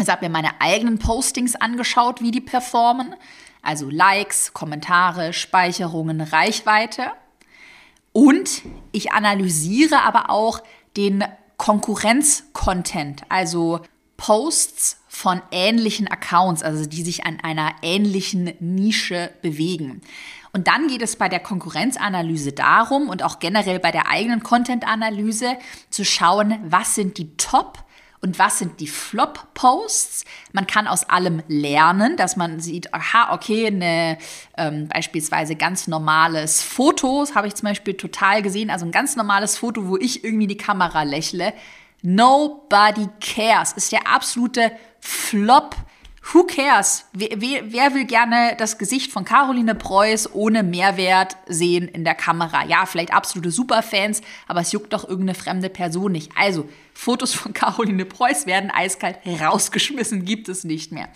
Ich 0.00 0.08
habe 0.08 0.26
mir 0.26 0.30
meine 0.30 0.60
eigenen 0.60 0.98
Postings 0.98 1.56
angeschaut, 1.56 2.22
wie 2.22 2.30
die 2.30 2.40
performen. 2.40 3.14
Also 3.62 3.90
Likes, 3.90 4.54
Kommentare, 4.54 5.32
Speicherungen, 5.32 6.20
Reichweite. 6.20 7.10
Und 8.12 8.62
ich 8.92 9.12
analysiere 9.12 10.02
aber 10.02 10.30
auch 10.30 10.62
den 10.96 11.24
Konkurrenz-Content, 11.58 13.22
also 13.28 13.80
Posts 14.16 15.00
von 15.08 15.42
ähnlichen 15.50 16.08
Accounts, 16.08 16.62
also 16.62 16.86
die 16.86 17.02
sich 17.02 17.26
an 17.26 17.40
einer 17.40 17.74
ähnlichen 17.82 18.52
Nische 18.60 19.30
bewegen. 19.42 20.00
Und 20.52 20.66
dann 20.66 20.88
geht 20.88 21.02
es 21.02 21.16
bei 21.16 21.28
der 21.28 21.40
Konkurrenzanalyse 21.40 22.52
darum 22.52 23.08
und 23.08 23.22
auch 23.22 23.38
generell 23.38 23.78
bei 23.78 23.90
der 23.90 24.08
eigenen 24.08 24.42
Content-Analyse 24.42 25.56
zu 25.90 26.04
schauen, 26.04 26.58
was 26.64 26.94
sind 26.94 27.18
die 27.18 27.36
Top- 27.36 27.84
und 28.20 28.38
was 28.38 28.58
sind 28.58 28.80
die 28.80 28.88
Flop-Posts. 28.88 30.24
Man 30.52 30.66
kann 30.66 30.88
aus 30.88 31.04
allem 31.04 31.42
lernen, 31.48 32.16
dass 32.16 32.36
man 32.36 32.60
sieht, 32.60 32.92
aha, 32.92 33.32
okay, 33.32 33.68
eine 33.68 34.18
ähm, 34.56 34.88
beispielsweise 34.88 35.54
ganz 35.54 35.86
normales 35.86 36.62
Foto, 36.62 37.26
habe 37.34 37.46
ich 37.46 37.54
zum 37.54 37.68
Beispiel 37.68 37.94
total 37.94 38.42
gesehen, 38.42 38.70
also 38.70 38.84
ein 38.86 38.92
ganz 38.92 39.14
normales 39.16 39.56
Foto, 39.56 39.86
wo 39.88 39.96
ich 39.96 40.24
irgendwie 40.24 40.46
die 40.48 40.56
Kamera 40.56 41.04
lächle. 41.04 41.52
Nobody 42.02 43.08
cares. 43.20 43.72
Ist 43.72 43.92
der 43.92 44.06
absolute 44.12 44.72
Flop 45.00 45.76
Who 46.32 46.44
cares? 46.44 47.06
Wer, 47.14 47.40
wer, 47.40 47.94
will 47.94 48.04
gerne 48.04 48.54
das 48.58 48.76
Gesicht 48.76 49.12
von 49.12 49.24
Caroline 49.24 49.74
Preuß 49.74 50.34
ohne 50.34 50.62
Mehrwert 50.62 51.38
sehen 51.46 51.88
in 51.88 52.04
der 52.04 52.14
Kamera? 52.14 52.66
Ja, 52.66 52.84
vielleicht 52.84 53.14
absolute 53.14 53.50
Superfans, 53.50 54.20
aber 54.46 54.60
es 54.60 54.72
juckt 54.72 54.92
doch 54.92 55.08
irgendeine 55.08 55.34
fremde 55.34 55.70
Person 55.70 56.12
nicht. 56.12 56.30
Also, 56.36 56.68
Fotos 56.92 57.32
von 57.32 57.52
Caroline 57.54 58.04
Preuß 58.04 58.44
werden 58.44 58.70
eiskalt 58.70 59.20
rausgeschmissen, 59.40 60.26
gibt 60.26 60.50
es 60.50 60.64
nicht 60.64 60.92
mehr. 60.92 61.08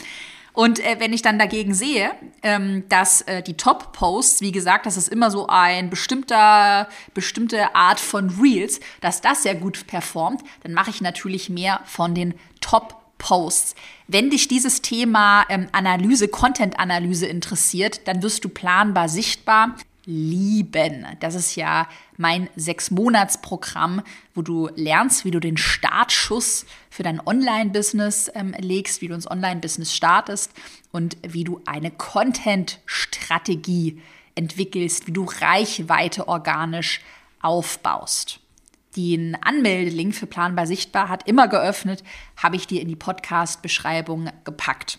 Und 0.55 0.81
äh, 0.81 0.97
wenn 0.99 1.13
ich 1.13 1.21
dann 1.21 1.39
dagegen 1.39 1.75
sehe, 1.75 2.13
ähm, 2.43 2.85
dass 2.89 3.23
äh, 3.23 3.43
die 3.43 3.57
Top-Posts, 3.57 4.41
wie 4.41 4.53
gesagt, 4.53 4.87
das 4.87 4.97
ist 4.97 5.09
immer 5.09 5.31
so 5.31 5.47
ein 5.47 5.91
bestimmter, 5.91 6.89
bestimmte 7.13 7.75
Art 7.75 8.01
von 8.01 8.31
Reels, 8.41 8.81
dass 9.01 9.21
das 9.21 9.43
sehr 9.43 9.55
gut 9.55 9.87
performt, 9.87 10.43
dann 10.63 10.73
mache 10.73 10.91
ich 10.91 11.03
natürlich 11.03 11.51
mehr 11.51 11.81
von 11.85 12.15
den 12.15 12.35
Top-Posts. 12.61 13.02
Posts. 13.23 13.75
Wenn 14.09 14.29
dich 14.29 14.49
dieses 14.49 14.83
Thema 14.83 15.47
ähm, 15.49 15.69
Analyse, 15.73 16.29
Content-Analyse 16.29 17.27
interessiert, 17.27 18.07
dann 18.07 18.23
wirst 18.23 18.45
du 18.45 18.49
planbar 18.49 19.09
sichtbar 19.09 19.77
lieben. 20.05 21.07
Das 21.21 21.37
ist 21.37 21.55
ja 21.55 21.89
mein 22.17 22.51
Sechs-Monats-Programm, 22.57 24.03
wo 24.35 24.43
du 24.43 24.69
lernst, 24.75 25.25
wie 25.25 25.31
du 25.31 25.39
den 25.39 25.57
Startschuss 25.57 26.67
für 26.91 27.05
dein 27.05 27.25
Online-Business 27.25 28.31
ähm, 28.35 28.53
legst, 28.59 29.01
wie 29.01 29.09
du 29.09 29.15
ins 29.15 29.31
Online-Business 29.31 29.95
startest 29.95 30.51
und 30.91 31.17
wie 31.23 31.45
du 31.45 31.61
eine 31.65 31.93
Content-Strategie 31.93 34.03
entwickelst, 34.35 35.07
wie 35.07 35.13
du 35.13 35.25
Reichweite 35.25 36.27
organisch 36.27 37.01
aufbaust 37.41 38.42
den 38.97 39.37
Anmeldelink 39.43 40.15
für 40.15 40.27
Planbar 40.27 40.67
Sichtbar 40.67 41.09
hat 41.09 41.27
immer 41.29 41.49
geöffnet, 41.49 42.03
habe 42.37 42.57
ich 42.57 42.67
dir 42.67 42.81
in 42.81 42.89
die 42.89 42.97
Podcast-Beschreibung 42.97 44.31
gepackt. 44.45 44.99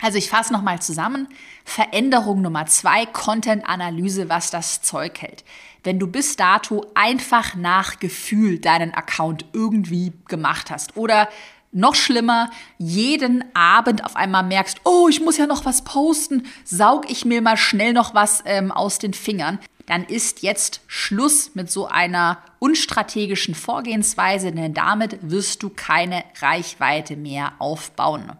Also 0.00 0.18
ich 0.18 0.30
fasse 0.30 0.52
nochmal 0.52 0.80
zusammen. 0.80 1.28
Veränderung 1.64 2.40
Nummer 2.40 2.66
zwei, 2.66 3.04
Content-Analyse, 3.06 4.28
was 4.28 4.50
das 4.50 4.80
Zeug 4.80 5.20
hält. 5.20 5.44
Wenn 5.82 5.98
du 5.98 6.06
bis 6.06 6.36
dato 6.36 6.86
einfach 6.94 7.56
nach 7.56 7.98
Gefühl 7.98 8.58
deinen 8.58 8.94
Account 8.94 9.44
irgendwie 9.52 10.12
gemacht 10.28 10.70
hast 10.70 10.96
oder 10.96 11.28
noch 11.72 11.94
schlimmer, 11.94 12.50
jeden 12.78 13.44
Abend 13.54 14.04
auf 14.04 14.16
einmal 14.16 14.42
merkst, 14.42 14.80
oh, 14.84 15.08
ich 15.08 15.20
muss 15.20 15.36
ja 15.36 15.46
noch 15.46 15.64
was 15.64 15.82
posten, 15.82 16.46
saug 16.64 17.10
ich 17.10 17.24
mir 17.24 17.42
mal 17.42 17.56
schnell 17.56 17.92
noch 17.92 18.14
was 18.14 18.42
ähm, 18.46 18.72
aus 18.72 18.98
den 18.98 19.12
Fingern, 19.12 19.58
dann 19.88 20.04
ist 20.04 20.42
jetzt 20.42 20.82
Schluss 20.86 21.54
mit 21.54 21.70
so 21.70 21.86
einer 21.86 22.42
unstrategischen 22.58 23.54
Vorgehensweise, 23.54 24.52
denn 24.52 24.74
damit 24.74 25.18
wirst 25.22 25.62
du 25.62 25.70
keine 25.70 26.24
Reichweite 26.40 27.16
mehr 27.16 27.54
aufbauen. 27.58 28.32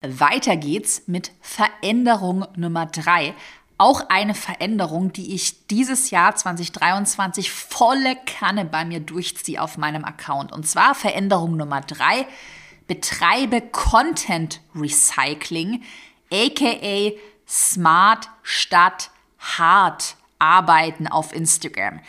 Weiter 0.00 0.56
geht's 0.56 1.02
mit 1.06 1.32
Veränderung 1.40 2.46
Nummer 2.56 2.86
drei. 2.86 3.34
Auch 3.78 4.10
eine 4.10 4.34
Veränderung, 4.34 5.12
die 5.12 5.34
ich 5.34 5.66
dieses 5.66 6.10
Jahr 6.10 6.36
2023 6.36 7.50
volle 7.50 8.16
Kanne 8.24 8.64
bei 8.64 8.84
mir 8.84 9.00
durchziehe 9.00 9.60
auf 9.60 9.76
meinem 9.76 10.04
Account. 10.04 10.52
Und 10.52 10.68
zwar 10.68 10.94
Veränderung 10.94 11.56
Nummer 11.56 11.80
drei. 11.80 12.28
Betreibe 12.86 13.60
Content 13.60 14.60
Recycling, 14.74 15.82
aka 16.32 17.12
Smart 17.48 18.28
statt 18.42 19.10
hart 19.42 20.16
arbeiten 20.38 21.06
auf 21.06 21.34
Instagram. 21.34 22.00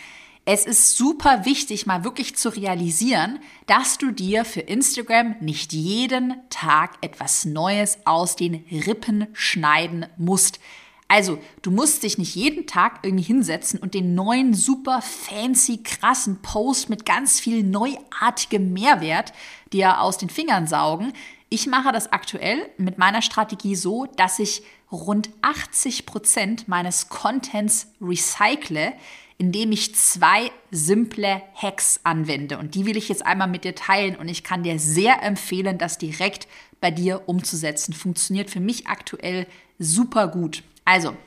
Es 0.46 0.66
ist 0.66 0.98
super 0.98 1.46
wichtig, 1.46 1.86
mal 1.86 2.04
wirklich 2.04 2.36
zu 2.36 2.50
realisieren, 2.50 3.40
dass 3.66 3.98
du 3.98 4.12
dir 4.12 4.44
für 4.44 4.60
Instagram 4.60 5.36
nicht 5.40 5.72
jeden 5.72 6.34
Tag 6.50 6.98
etwas 7.00 7.46
Neues 7.46 8.00
aus 8.04 8.36
den 8.36 8.66
Rippen 8.70 9.28
schneiden 9.32 10.06
musst. 10.18 10.60
Also, 11.08 11.40
du 11.62 11.72
musst 11.72 12.04
dich 12.04 12.18
nicht 12.18 12.36
jeden 12.36 12.68
Tag 12.68 13.00
irgendwie 13.04 13.24
hinsetzen 13.24 13.80
und 13.80 13.94
den 13.94 14.16
neuen, 14.16 14.54
super 14.54 15.02
fancy, 15.02 15.82
krassen 15.82 16.42
Post 16.42 16.90
mit 16.90 17.06
ganz 17.06 17.40
viel 17.40 17.64
neuartigem 17.64 18.74
Mehrwert 18.74 19.32
dir 19.72 20.02
aus 20.02 20.18
den 20.18 20.30
Fingern 20.30 20.68
saugen. 20.68 21.14
Ich 21.48 21.68
mache 21.68 21.92
das 21.92 22.12
aktuell 22.12 22.70
mit 22.78 22.98
meiner 22.98 23.22
Strategie 23.22 23.76
so, 23.76 24.08
dass 24.18 24.40
ich 24.40 24.64
rund 24.94 25.30
80 25.42 26.06
Prozent 26.06 26.68
meines 26.68 27.10
Contents 27.10 27.88
recycle, 28.00 28.94
indem 29.38 29.72
ich 29.72 29.96
zwei 29.96 30.52
simple 30.72 31.42
Hacks 31.56 32.00
anwende. 32.04 32.58
Und 32.60 32.76
die 32.76 32.86
will 32.86 32.96
ich 32.96 33.10
jetzt 33.10 33.26
einmal 33.26 33.48
mit 33.48 33.64
dir 33.66 33.76
teilen 33.76 34.16
und 34.16 34.30
ich 34.30 34.44
kann 34.44 34.64
dir 34.64 34.80
sehr 34.80 35.22
empfehlen, 35.24 35.78
das 35.78 35.98
direkt 35.98 36.48
bei 36.80 36.92
dir 36.92 37.24
umzusetzen. 37.26 37.94
Funktioniert 37.94 38.50
für 38.50 38.60
mich 38.60 38.88
aktuell 38.88 39.48
super 39.80 40.28
gut. 40.28 40.64
Also, 40.86 41.18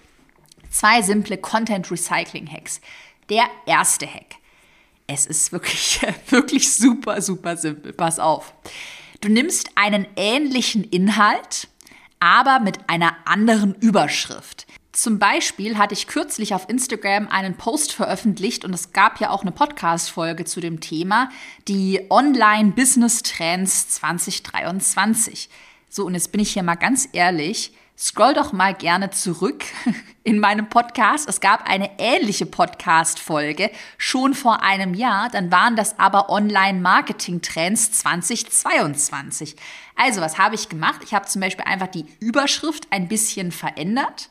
zwei 0.70 1.02
simple 1.02 1.36
Content 1.36 1.90
Recycling 1.90 2.50
Hacks. 2.50 2.80
Der 3.28 3.44
erste 3.66 4.06
Hack. 4.06 4.36
Es 5.08 5.26
ist 5.26 5.52
wirklich, 5.52 6.00
wirklich 6.28 6.72
super, 6.72 7.20
super 7.20 7.56
simpel. 7.56 7.92
Pass 7.92 8.18
auf. 8.18 8.54
Du 9.20 9.28
nimmst 9.28 9.70
einen 9.74 10.06
ähnlichen 10.16 10.84
Inhalt, 10.84 11.68
aber 12.20 12.60
mit 12.60 12.88
einer 12.88 13.16
anderen 13.24 13.74
Überschrift. 13.74 14.66
Zum 14.92 15.18
Beispiel 15.18 15.76
hatte 15.76 15.92
ich 15.92 16.06
kürzlich 16.06 16.54
auf 16.54 16.70
Instagram 16.70 17.28
einen 17.28 17.58
Post 17.58 17.92
veröffentlicht 17.92 18.64
und 18.64 18.72
es 18.72 18.92
gab 18.92 19.20
ja 19.20 19.28
auch 19.28 19.42
eine 19.42 19.52
Podcast-Folge 19.52 20.46
zu 20.46 20.60
dem 20.60 20.80
Thema, 20.80 21.28
die 21.68 22.06
Online-Business-Trends 22.08 23.90
2023. 23.90 25.50
So, 25.90 26.06
und 26.06 26.14
jetzt 26.14 26.32
bin 26.32 26.40
ich 26.40 26.54
hier 26.54 26.62
mal 26.62 26.76
ganz 26.76 27.10
ehrlich. 27.12 27.74
Scroll 27.98 28.34
doch 28.34 28.52
mal 28.52 28.74
gerne 28.74 29.08
zurück 29.08 29.64
in 30.22 30.38
meinem 30.38 30.68
Podcast. 30.68 31.26
Es 31.30 31.40
gab 31.40 31.66
eine 31.66 31.88
ähnliche 31.96 32.44
Podcast-Folge 32.44 33.70
schon 33.96 34.34
vor 34.34 34.62
einem 34.62 34.92
Jahr. 34.92 35.30
Dann 35.30 35.50
waren 35.50 35.76
das 35.76 35.98
aber 35.98 36.28
Online-Marketing-Trends 36.28 37.92
2022. 37.92 39.56
Also, 39.94 40.20
was 40.20 40.36
habe 40.36 40.56
ich 40.56 40.68
gemacht? 40.68 41.00
Ich 41.04 41.14
habe 41.14 41.24
zum 41.24 41.40
Beispiel 41.40 41.64
einfach 41.64 41.86
die 41.86 42.04
Überschrift 42.20 42.86
ein 42.90 43.08
bisschen 43.08 43.50
verändert. 43.50 44.28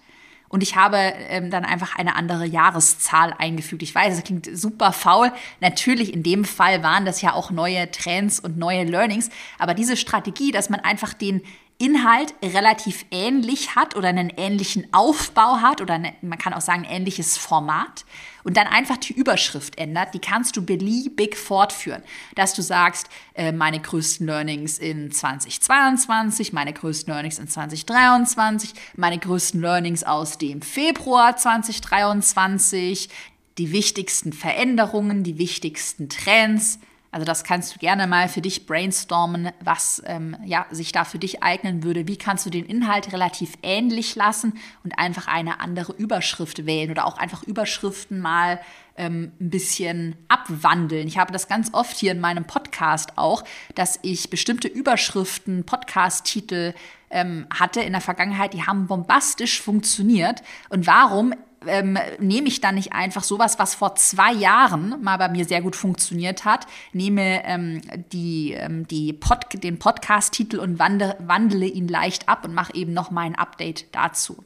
Und 0.48 0.62
ich 0.62 0.76
habe 0.76 0.98
ähm, 0.98 1.50
dann 1.50 1.66
einfach 1.66 1.98
eine 1.98 2.16
andere 2.16 2.46
Jahreszahl 2.46 3.34
eingefügt. 3.40 3.82
Ich 3.82 3.96
weiß, 3.96 4.16
es 4.16 4.24
klingt 4.24 4.48
super 4.54 4.94
faul. 4.94 5.32
Natürlich, 5.60 6.14
in 6.14 6.22
dem 6.22 6.46
Fall 6.46 6.84
waren 6.84 7.04
das 7.04 7.24
ja 7.24 7.34
auch 7.34 7.50
neue 7.50 7.90
Trends 7.90 8.40
und 8.40 8.60
neue 8.60 8.84
Learnings. 8.84 9.32
Aber 9.58 9.74
diese 9.74 9.98
Strategie, 9.98 10.52
dass 10.52 10.70
man 10.70 10.82
einfach 10.82 11.16
den 11.16 11.42
Inhalt 11.78 12.34
relativ 12.42 13.06
ähnlich 13.12 13.76
hat 13.76 13.98
oder 13.98 14.08
einen 14.08 14.30
ähnlichen 14.30 14.88
Aufbau 14.94 15.58
hat 15.58 15.82
oder 15.82 15.96
eine, 15.96 16.14
man 16.22 16.38
kann 16.38 16.54
auch 16.54 16.62
sagen 16.62 16.86
ähnliches 16.86 17.38
Format 17.38 18.06
und 18.46 18.56
dann 18.56 18.68
einfach 18.68 18.96
die 18.96 19.12
Überschrift 19.12 19.78
ändert, 19.78 20.14
die 20.14 20.20
kannst 20.20 20.56
du 20.56 20.66
beliebig 20.66 21.36
fortführen. 21.36 22.02
Dass 22.36 22.54
du 22.54 22.62
sagst, 22.62 23.10
äh, 23.34 23.52
meine 23.52 23.82
größten 23.82 24.26
Learnings 24.26 24.78
in 24.78 25.12
2022, 25.12 26.54
meine 26.54 26.72
größten 26.72 27.14
Learnings 27.14 27.40
in 27.40 27.50
2023, 27.50 28.74
meine 28.96 29.20
größten 29.20 29.60
Learnings 29.60 30.06
aus 30.06 30.38
dem 30.38 30.62
Februar 30.62 31.36
2023, 31.36 33.10
die 33.58 33.74
wichtigsten 33.74 34.32
Veränderungen, 34.32 35.24
die 35.24 35.38
wichtigsten 35.38 36.08
Trends, 36.08 36.80
Also 37.16 37.24
das 37.24 37.46
kannst 37.46 37.74
du 37.74 37.80
gerne 37.80 38.08
mal 38.08 38.28
für 38.28 38.42
dich 38.42 38.66
brainstormen, 38.66 39.52
was 39.62 40.04
ähm, 40.06 40.36
ja, 40.44 40.66
sich 40.70 40.92
da 40.92 41.06
für 41.06 41.18
dich 41.18 41.42
eignen 41.42 41.82
würde. 41.82 42.10
Wie 42.10 42.18
kannst 42.18 42.46
du 42.46 42.50
den 42.50 42.66
Inhalt 42.66 43.14
relativ 43.14 43.54
ähnlich 43.64 44.16
lassen 44.16 44.60
und 44.84 45.00
einfach 45.00 45.28
eine 45.28 45.62
andere 45.62 45.94
Überschrift 45.94 46.66
wählen 46.66 46.92
oder 46.92 47.06
auch 47.06 47.18
einfach 47.18 47.42
Überschriften 47.44 48.20
mal 48.20 48.60
ähm, 48.98 49.32
ein 49.40 49.50
bisschen 49.50 50.18
abwandeln. 50.28 51.08
Ich 51.08 51.18
habe 51.18 51.32
das 51.32 51.48
ganz 51.48 51.74
oft 51.74 51.96
hier 51.96 52.12
in 52.12 52.20
meinem 52.20 52.44
Podcast 52.44 53.18
auch, 53.18 53.46
dass 53.76 53.98
ich 54.02 54.30
bestimmte 54.30 54.68
Überschriften, 54.68 55.64
Podcast-Titel 55.64 56.74
ähm, 57.10 57.48
hatte 57.50 57.80
in 57.80 57.94
der 57.94 58.02
Vergangenheit, 58.02 58.54
die 58.54 58.64
haben 58.64 58.88
bombastisch 58.88 59.62
funktioniert. 59.62 60.44
Und 60.68 60.86
warum 60.86 61.34
ähm, 61.68 61.98
nehme 62.20 62.48
ich 62.48 62.62
dann 62.62 62.76
nicht 62.76 62.94
einfach 62.94 63.24
sowas, 63.24 63.60
was 63.60 63.76
vor 63.76 63.96
zwei 63.96 64.32
Jahren 64.34 65.02
mal 65.02 65.18
bei 65.18 65.30
mir 65.30 65.46
sehr 65.46 65.62
gut 65.62 65.76
funktioniert 65.76 66.46
hat, 66.46 66.68
nehme 66.94 67.44
ähm, 67.46 67.82
die, 68.12 68.54
ähm, 68.54 68.88
die 68.88 69.14
Pod 69.14 69.46
den 69.54 69.80
Podcast-Titel 69.80 70.60
und 70.60 70.80
wandle, 70.80 71.16
wandle 71.20 71.66
ihn 71.66 71.88
leicht 71.88 72.30
ab 72.30 72.46
und 72.46 72.54
mache 72.54 72.74
eben 72.76 72.94
noch 72.94 73.12
mal 73.12 73.22
ein 73.22 73.36
Update 73.36 73.94
dazu. 73.94 74.44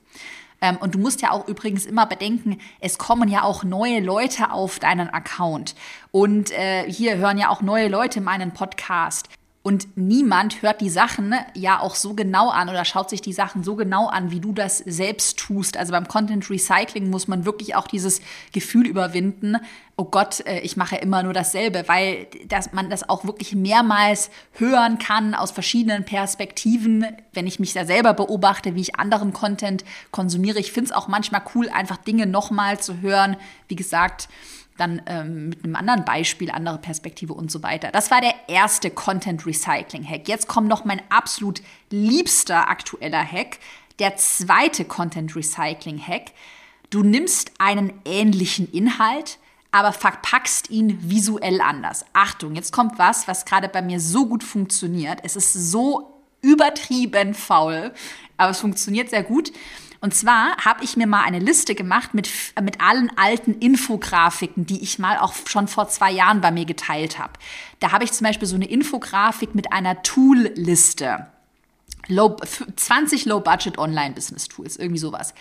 Ähm, 0.62 0.78
und 0.78 0.96
du 0.96 1.00
musst 1.00 1.22
ja 1.22 1.32
auch 1.32 1.48
übrigens 1.48 1.86
immer 1.86 2.06
bedenken, 2.06 2.58
es 2.80 2.98
kommen 2.98 3.30
ja 3.30 3.44
auch 3.44 3.64
neue 3.64 4.00
Leute 4.00 4.52
auf 4.52 4.80
deinen 4.80 5.10
Account. 5.10 5.76
Und 6.12 6.52
äh, 6.52 6.90
hier 6.92 7.18
hören 7.18 7.38
ja 7.38 7.50
auch 7.50 7.62
neue 7.62 7.88
Leute 7.88 8.22
meinen 8.22 8.54
Podcast. 8.54 9.30
Und 9.62 9.98
niemand 9.98 10.62
hört 10.62 10.80
die 10.80 10.90
Sachen 10.90 11.36
ja 11.54 11.82
auch 11.82 11.96
so 11.96 12.14
genau 12.14 12.50
an 12.50 12.70
oder 12.70 12.86
schaut 12.86 13.10
sich 13.10 13.22
die 13.22 13.34
Sachen 13.34 13.62
so 13.62 13.76
genau 13.76 14.08
an, 14.08 14.32
wie 14.32 14.40
du 14.40 14.54
das 14.54 14.78
selbst 14.78 15.38
tust. 15.38 15.76
Also 15.76 15.92
beim 15.92 16.08
Content 16.08 16.50
Recycling 16.50 17.10
muss 17.10 17.28
man 17.28 17.44
wirklich 17.44 17.76
auch 17.76 17.88
dieses 17.88 18.22
Gefühl 18.54 18.88
überwinden, 18.88 19.58
oh 19.98 20.06
Gott, 20.06 20.40
äh, 20.46 20.62
ich 20.62 20.78
mache 20.78 20.96
immer 20.96 21.24
nur 21.24 21.34
dasselbe, 21.34 21.84
weil 21.88 22.28
dass 22.48 22.72
man 22.72 22.90
das 22.90 23.10
auch 23.10 23.26
wirklich 23.26 23.54
mehrmals 23.54 24.30
hören 24.54 24.98
kann 24.98 25.36
aus 25.36 25.52
verschiedenen 25.52 26.06
Perspektiven, 26.06 27.06
wenn 27.34 27.46
ich 27.46 27.60
mich 27.60 27.74
da 27.74 27.86
selber 27.86 28.14
beobachte, 28.14 28.76
wie 28.76 28.82
ich 28.82 28.96
anderen 28.96 29.34
Content 29.34 29.84
konsumiere. 30.12 30.60
Ich 30.60 30.72
finde 30.72 30.92
es 30.92 30.96
auch 30.96 31.10
manchmal 31.10 31.42
cool, 31.54 31.68
einfach 31.68 31.98
Dinge 31.98 32.28
nochmal 32.28 32.80
zu 32.80 33.02
hören. 33.02 33.36
Wie 33.68 33.76
gesagt, 33.76 34.30
dann 34.80 35.02
ähm, 35.06 35.50
mit 35.50 35.64
einem 35.64 35.76
anderen 35.76 36.06
Beispiel, 36.06 36.52
andere 36.52 36.78
Perspektive 36.78 37.34
und 37.34 37.52
so 37.52 37.64
weiter. 37.64 37.92
Das 37.92 38.12
war 38.12 38.22
der 38.22 38.34
erste 38.48 38.90
Content 38.90 39.46
Recycling 39.46 40.08
Hack. 40.08 40.28
Jetzt 40.28 40.48
kommt 40.48 40.68
noch 40.68 40.86
mein 40.86 41.02
absolut 41.10 41.62
liebster 41.90 42.70
aktueller 42.70 43.24
Hack, 43.24 43.60
der 44.00 44.16
zweite 44.16 44.86
Content 44.86 45.36
Recycling 45.36 46.00
Hack. 46.00 46.32
Du 46.90 47.04
nimmst 47.04 47.52
einen 47.60 47.94
ähnlichen 48.06 48.72
Inhalt, 48.72 49.38
aber 49.72 49.94
verpackst 49.94 50.70
ihn 50.70 50.98
visuell 51.10 51.62
anders. 51.62 52.06
Achtung, 52.14 52.56
jetzt 52.56 52.74
kommt 52.74 52.98
was, 52.98 53.28
was 53.28 53.46
gerade 53.46 53.70
bei 53.70 53.82
mir 53.82 54.00
so 54.00 54.26
gut 54.26 54.44
funktioniert. 54.44 55.20
Es 55.24 55.36
ist 55.36 55.54
so 55.54 56.20
übertrieben 56.42 57.34
faul, 57.34 57.94
aber 58.38 58.52
es 58.52 58.60
funktioniert 58.60 59.10
sehr 59.10 59.24
gut. 59.24 59.52
Und 60.02 60.14
zwar 60.14 60.56
habe 60.64 60.84
ich 60.84 60.96
mir 60.96 61.08
mal 61.08 61.24
eine 61.24 61.40
Liste 61.40 61.76
gemacht 61.76 62.14
mit, 62.14 62.30
mit 62.62 62.80
allen 62.80 63.12
alten 63.18 63.54
Infografiken, 63.60 64.66
die 64.66 64.82
ich 64.82 64.98
mal 64.98 65.18
auch 65.18 65.34
schon 65.46 65.68
vor 65.68 65.90
zwei 65.90 66.12
Jahren 66.12 66.40
bei 66.40 66.52
mir 66.52 66.66
geteilt 66.66 67.20
habe. 67.20 67.34
Da 67.80 67.92
habe 67.92 68.06
ich 68.06 68.14
zum 68.14 68.26
Beispiel 68.26 68.48
so 68.48 68.56
eine 68.56 68.70
Infografik 68.70 69.56
mit 69.56 69.74
einer 69.74 70.02
Tool-Liste. 70.02 71.28
Low, 72.08 72.38
20 72.76 73.26
Low-Budget 73.26 73.78
Online-Business-Tools, 73.78 74.78
irgendwie 74.78 75.00
sowas. 75.00 75.34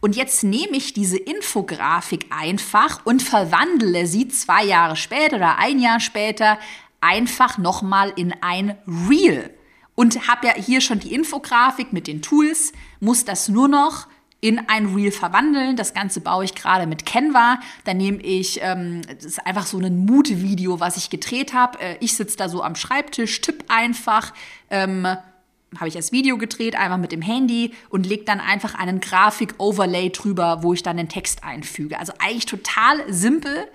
Und 0.00 0.16
jetzt 0.16 0.42
nehme 0.42 0.76
ich 0.76 0.94
diese 0.94 1.18
Infografik 1.18 2.26
einfach 2.30 3.04
und 3.04 3.22
verwandle 3.22 4.06
sie 4.06 4.28
zwei 4.28 4.64
Jahre 4.64 4.96
später 4.96 5.36
oder 5.36 5.58
ein 5.58 5.80
Jahr 5.80 6.00
später 6.00 6.58
einfach 7.00 7.58
nochmal 7.58 8.12
in 8.16 8.34
ein 8.40 8.76
Reel 8.86 9.50
und 9.98 10.28
habe 10.28 10.46
ja 10.46 10.54
hier 10.54 10.80
schon 10.80 11.00
die 11.00 11.12
Infografik 11.12 11.92
mit 11.92 12.06
den 12.06 12.22
Tools, 12.22 12.72
muss 13.00 13.24
das 13.24 13.48
nur 13.48 13.66
noch 13.66 14.06
in 14.40 14.60
ein 14.68 14.94
Reel 14.94 15.10
verwandeln. 15.10 15.74
Das 15.74 15.92
Ganze 15.92 16.20
baue 16.20 16.44
ich 16.44 16.54
gerade 16.54 16.86
mit 16.86 17.04
Canva. 17.04 17.58
Da 17.82 17.94
nehme 17.94 18.22
ich, 18.22 18.60
ähm, 18.62 19.02
das 19.02 19.24
ist 19.24 19.44
einfach 19.44 19.66
so 19.66 19.76
ein 19.78 20.06
Mut-Video, 20.06 20.78
was 20.78 20.96
ich 20.98 21.10
gedreht 21.10 21.52
habe. 21.52 21.80
Äh, 21.80 21.96
ich 21.98 22.14
sitze 22.14 22.36
da 22.36 22.48
so 22.48 22.62
am 22.62 22.76
Schreibtisch, 22.76 23.40
tipp 23.40 23.64
einfach, 23.66 24.32
ähm, 24.70 25.04
habe 25.04 25.88
ich 25.88 25.94
das 25.94 26.12
Video 26.12 26.38
gedreht, 26.38 26.76
einmal 26.76 26.98
mit 26.98 27.10
dem 27.10 27.20
Handy 27.20 27.74
und 27.88 28.06
leg 28.06 28.24
dann 28.24 28.38
einfach 28.38 28.76
einen 28.76 29.00
Grafik-Overlay 29.00 30.10
drüber, 30.10 30.62
wo 30.62 30.74
ich 30.74 30.84
dann 30.84 30.96
den 30.96 31.08
Text 31.08 31.42
einfüge. 31.42 31.98
Also 31.98 32.12
eigentlich 32.20 32.46
total 32.46 33.12
simpel. 33.12 33.66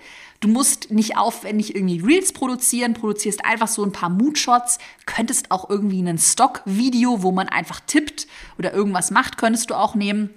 Du 0.44 0.50
musst 0.50 0.90
nicht 0.90 1.16
aufwendig 1.16 1.74
irgendwie 1.74 2.00
Reels 2.00 2.34
produzieren, 2.34 2.92
produzierst 2.92 3.46
einfach 3.46 3.66
so 3.66 3.82
ein 3.82 3.92
paar 3.92 4.10
Moodshots, 4.10 4.76
könntest 5.06 5.50
auch 5.50 5.70
irgendwie 5.70 6.02
ein 6.02 6.18
Stock-Video, 6.18 7.22
wo 7.22 7.32
man 7.32 7.48
einfach 7.48 7.80
tippt 7.80 8.26
oder 8.58 8.74
irgendwas 8.74 9.10
macht, 9.10 9.38
könntest 9.38 9.70
du 9.70 9.74
auch 9.74 9.94
nehmen. 9.94 10.28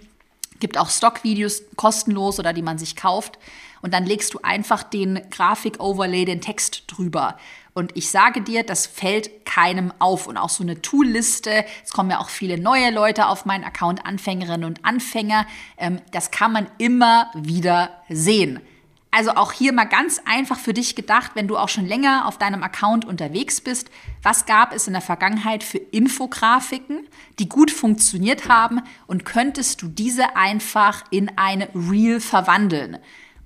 Gibt 0.62 0.78
auch 0.78 0.89
Stock-Videos 0.89 1.63
kostenlos 1.76 2.39
oder 2.39 2.54
die 2.54 2.62
man 2.62 2.78
sich 2.78 2.96
kauft. 2.96 3.38
Und 3.82 3.93
dann 3.93 4.06
legst 4.06 4.34
du 4.34 4.39
einfach 4.43 4.82
den 4.82 5.20
Grafik-Overlay, 5.30 6.24
den 6.24 6.39
Text 6.39 6.84
drüber. 6.88 7.38
Und 7.74 7.91
ich 7.98 8.10
sage 8.10 8.39
dir, 8.39 8.63
das 8.63 8.88
fällt 8.88 9.46
keinem 9.46 9.91
auf. 10.00 10.28
Und 10.28 10.38
auch 10.38 10.48
so 10.48 10.63
eine 10.63 10.82
Tool-Liste, 10.82 11.65
es 11.84 11.91
kommen 11.91 12.12
ja 12.12 12.20
auch 12.20 12.30
viele 12.30 12.58
neue 12.58 12.91
Leute 12.91 13.28
auf 13.28 13.43
meinen 13.43 13.65
Account, 13.65 14.06
Anfängerinnen 14.06 14.63
und 14.63 14.86
Anfänger. 14.86 15.46
Ähm, 15.78 16.00
das 16.13 16.32
kann 16.32 16.54
man 16.54 16.67
immer 16.78 17.30
wieder 17.36 17.89
sehen. 18.08 18.62
Also 19.10 19.32
auch 19.32 19.54
hier 19.54 19.74
mal 19.74 19.86
ganz 19.86 20.22
einfach 20.26 20.60
für 20.60 20.74
dich 20.74 20.96
gedacht, 20.96 21.32
wenn 21.34 21.48
du 21.48 21.58
auch 21.58 21.70
schon 21.70 21.86
länger 21.86 22.28
auf 22.28 22.38
deinem 22.38 22.62
Account 22.62 23.06
unterwegs 23.06 23.62
bist, 23.62 23.89
was 24.22 24.46
gab 24.46 24.74
es 24.74 24.88
in 24.88 24.93
der 24.93 25.02
Vergangenheit 25.02 25.63
für 25.63 25.78
Infografiken, 25.78 27.08
die 27.39 27.48
gut 27.48 27.72
funktioniert 27.72 28.50
haben 28.50 28.82
und 29.08 29.26
könntest 29.26 29.82
du 29.82 29.88
diese 29.88 30.36
einfach 30.36 31.04
in 31.10 31.32
eine 31.38 31.70
Reel 31.74 32.20
verwandeln? 32.20 32.98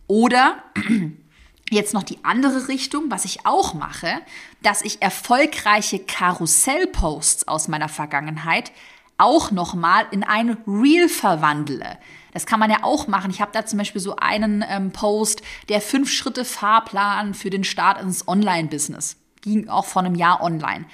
Oder 0.07 0.63
jetzt 1.69 1.93
noch 1.93 2.03
die 2.03 2.23
andere 2.23 2.67
Richtung, 2.67 3.05
was 3.09 3.23
ich 3.23 3.45
auch 3.45 3.73
mache, 3.73 4.21
dass 4.63 4.81
ich 4.81 5.01
erfolgreiche 5.01 5.99
Karussellposts 5.99 7.47
aus 7.47 7.67
meiner 7.67 7.89
Vergangenheit 7.89 8.71
auch 9.17 9.51
nochmal 9.51 10.07
in 10.11 10.23
ein 10.23 10.57
Reel 10.65 11.07
verwandle. 11.07 11.97
Das 12.31 12.45
kann 12.45 12.59
man 12.59 12.71
ja 12.71 12.83
auch 12.83 13.07
machen. 13.07 13.31
Ich 13.31 13.41
habe 13.41 13.51
da 13.53 13.65
zum 13.65 13.77
Beispiel 13.79 14.01
so 14.01 14.15
einen 14.15 14.63
ähm, 14.67 14.91
Post, 14.91 15.41
der 15.69 15.81
fünf 15.81 16.11
Schritte 16.11 16.45
Fahrplan 16.45 17.33
für 17.33 17.49
den 17.49 17.63
Start 17.63 18.01
ins 18.01 18.27
Online-Business. 18.27 19.17
Ging 19.41 19.67
auch 19.69 19.85
vor 19.85 20.03
einem 20.03 20.15
Jahr 20.15 20.41
online. 20.41 20.85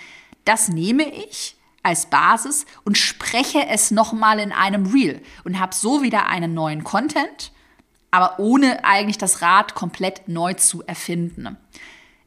Das 0.45 0.69
nehme 0.69 1.03
ich 1.03 1.57
als 1.83 2.07
Basis 2.07 2.65
und 2.83 2.97
spreche 2.97 3.67
es 3.67 3.91
nochmal 3.91 4.39
in 4.39 4.51
einem 4.51 4.87
Reel 4.87 5.21
und 5.43 5.59
habe 5.59 5.73
so 5.73 6.01
wieder 6.01 6.27
einen 6.27 6.53
neuen 6.53 6.83
Content, 6.83 7.51
aber 8.11 8.39
ohne 8.39 8.83
eigentlich 8.83 9.17
das 9.17 9.41
Rad 9.41 9.75
komplett 9.75 10.27
neu 10.27 10.53
zu 10.53 10.83
erfinden. 10.85 11.57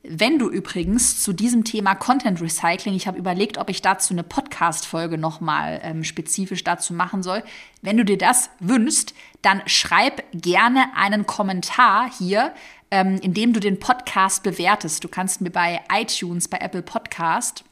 Wenn 0.03 0.39
du 0.39 0.49
übrigens 0.49 1.23
zu 1.23 1.35
diesem 1.35 1.63
Thema 1.65 1.95
Content 1.95 2.41
Recycling, 2.41 2.95
ich 2.95 3.07
habe 3.07 3.19
überlegt, 3.19 3.59
ob 3.59 3.69
ich 3.69 3.83
dazu 3.83 4.15
eine 4.15 4.23
Podcast-Folge 4.23 5.19
nochmal 5.19 5.79
ähm, 5.83 6.05
spezifisch 6.05 6.65
dazu 6.65 6.95
machen 6.95 7.23
soll. 7.23 7.43
Wenn 7.83 7.99
du 7.99 8.05
dir 8.07 8.17
das 8.17 8.49
wünschst, 8.61 9.15
dann 9.43 9.61
schreib 9.67 10.25
gerne 10.33 10.87
einen 10.97 11.27
Kommentar 11.27 12.11
hier, 12.19 12.55
ähm, 12.91 13.19
in 13.21 13.35
dem 13.35 13.53
du 13.53 13.61
den 13.61 13.79
Podcast 13.79 14.43
bewertest. 14.43 15.05
Du 15.05 15.09
kannst 15.09 15.43
mir 15.43 15.51
bei 15.51 15.83
iTunes, 15.93 16.49
bei 16.49 16.57
Apple 16.59 16.83
Podcast 16.83 17.65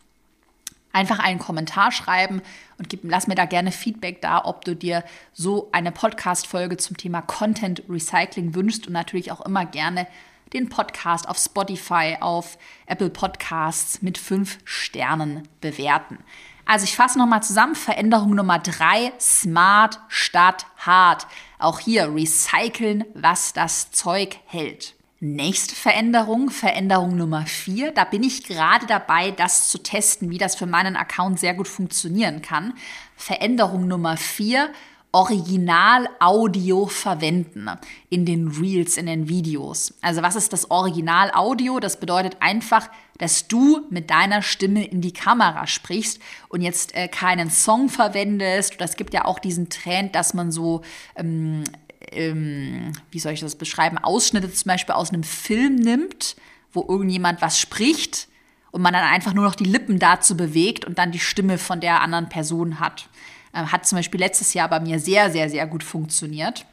einfach 0.92 1.20
einen 1.20 1.38
Kommentar 1.38 1.92
schreiben 1.92 2.42
und 2.76 2.90
gib, 2.90 3.04
lass 3.04 3.26
mir 3.26 3.36
da 3.36 3.46
gerne 3.46 3.72
Feedback 3.72 4.20
da, 4.20 4.44
ob 4.44 4.66
du 4.66 4.76
dir 4.76 5.02
so 5.32 5.70
eine 5.72 5.92
Podcast-Folge 5.92 6.76
zum 6.76 6.98
Thema 6.98 7.22
Content 7.22 7.82
Recycling 7.88 8.54
wünschst 8.54 8.86
und 8.86 8.92
natürlich 8.92 9.32
auch 9.32 9.40
immer 9.40 9.64
gerne 9.64 10.06
den 10.52 10.68
Podcast 10.68 11.28
auf 11.28 11.38
Spotify, 11.38 12.16
auf 12.20 12.58
Apple 12.86 13.10
Podcasts 13.10 14.02
mit 14.02 14.18
fünf 14.18 14.58
Sternen 14.64 15.46
bewerten. 15.60 16.18
Also 16.64 16.84
ich 16.84 16.96
fasse 16.96 17.18
nochmal 17.18 17.42
zusammen. 17.42 17.74
Veränderung 17.74 18.34
Nummer 18.34 18.58
drei, 18.58 19.12
smart 19.18 20.00
statt 20.08 20.66
hart. 20.76 21.26
Auch 21.58 21.80
hier 21.80 22.14
recyceln, 22.14 23.04
was 23.14 23.54
das 23.54 23.90
Zeug 23.90 24.38
hält. 24.44 24.94
Nächste 25.20 25.74
Veränderung, 25.74 26.50
Veränderung 26.50 27.16
Nummer 27.16 27.46
vier. 27.46 27.90
Da 27.90 28.04
bin 28.04 28.22
ich 28.22 28.44
gerade 28.44 28.86
dabei, 28.86 29.32
das 29.32 29.68
zu 29.68 29.78
testen, 29.78 30.30
wie 30.30 30.38
das 30.38 30.54
für 30.54 30.66
meinen 30.66 30.94
Account 30.94 31.40
sehr 31.40 31.54
gut 31.54 31.66
funktionieren 31.66 32.40
kann. 32.42 32.74
Veränderung 33.16 33.88
Nummer 33.88 34.16
vier, 34.16 34.70
Original-Audio 35.12 36.86
verwenden 36.86 37.70
in 38.10 38.26
den 38.26 38.48
Reels, 38.48 38.96
in 38.96 39.06
den 39.06 39.28
Videos. 39.28 39.94
Also 40.02 40.22
was 40.22 40.36
ist 40.36 40.52
das 40.52 40.70
Original-Audio? 40.70 41.80
Das 41.80 41.98
bedeutet 41.98 42.36
einfach, 42.40 42.88
dass 43.18 43.48
du 43.48 43.86
mit 43.90 44.10
deiner 44.10 44.42
Stimme 44.42 44.84
in 44.84 45.00
die 45.00 45.12
Kamera 45.12 45.66
sprichst 45.66 46.20
und 46.48 46.60
jetzt 46.60 46.94
äh, 46.94 47.08
keinen 47.08 47.50
Song 47.50 47.88
verwendest. 47.88 48.76
Es 48.78 48.96
gibt 48.96 49.14
ja 49.14 49.24
auch 49.24 49.38
diesen 49.38 49.70
Trend, 49.70 50.14
dass 50.14 50.34
man 50.34 50.52
so 50.52 50.82
ähm, 51.16 51.64
ähm, 52.12 52.92
wie 53.10 53.18
soll 53.18 53.32
ich 53.32 53.40
das 53.40 53.56
beschreiben, 53.56 53.98
Ausschnitte 53.98 54.52
zum 54.52 54.68
Beispiel 54.68 54.94
aus 54.94 55.12
einem 55.12 55.24
Film 55.24 55.76
nimmt 55.76 56.36
wo 56.72 56.84
irgendjemand 56.88 57.40
was 57.42 57.58
spricht 57.58 58.28
und 58.70 58.82
man 58.82 58.92
dann 58.92 59.04
einfach 59.04 59.34
nur 59.34 59.44
noch 59.44 59.54
die 59.54 59.64
Lippen 59.64 59.98
dazu 59.98 60.36
bewegt 60.36 60.84
und 60.84 60.98
dann 60.98 61.12
die 61.12 61.18
Stimme 61.18 61.58
von 61.58 61.80
der 61.80 62.02
anderen 62.02 62.28
Person 62.28 62.80
hat. 62.80 63.08
Ähm, 63.54 63.70
hat 63.72 63.86
zum 63.86 63.96
Beispiel 63.96 64.20
letztes 64.20 64.54
Jahr 64.54 64.68
bei 64.68 64.80
mir 64.80 64.98
sehr, 65.00 65.30
sehr, 65.30 65.48
sehr 65.50 65.66
gut 65.66 65.82
funktioniert, 65.82 66.66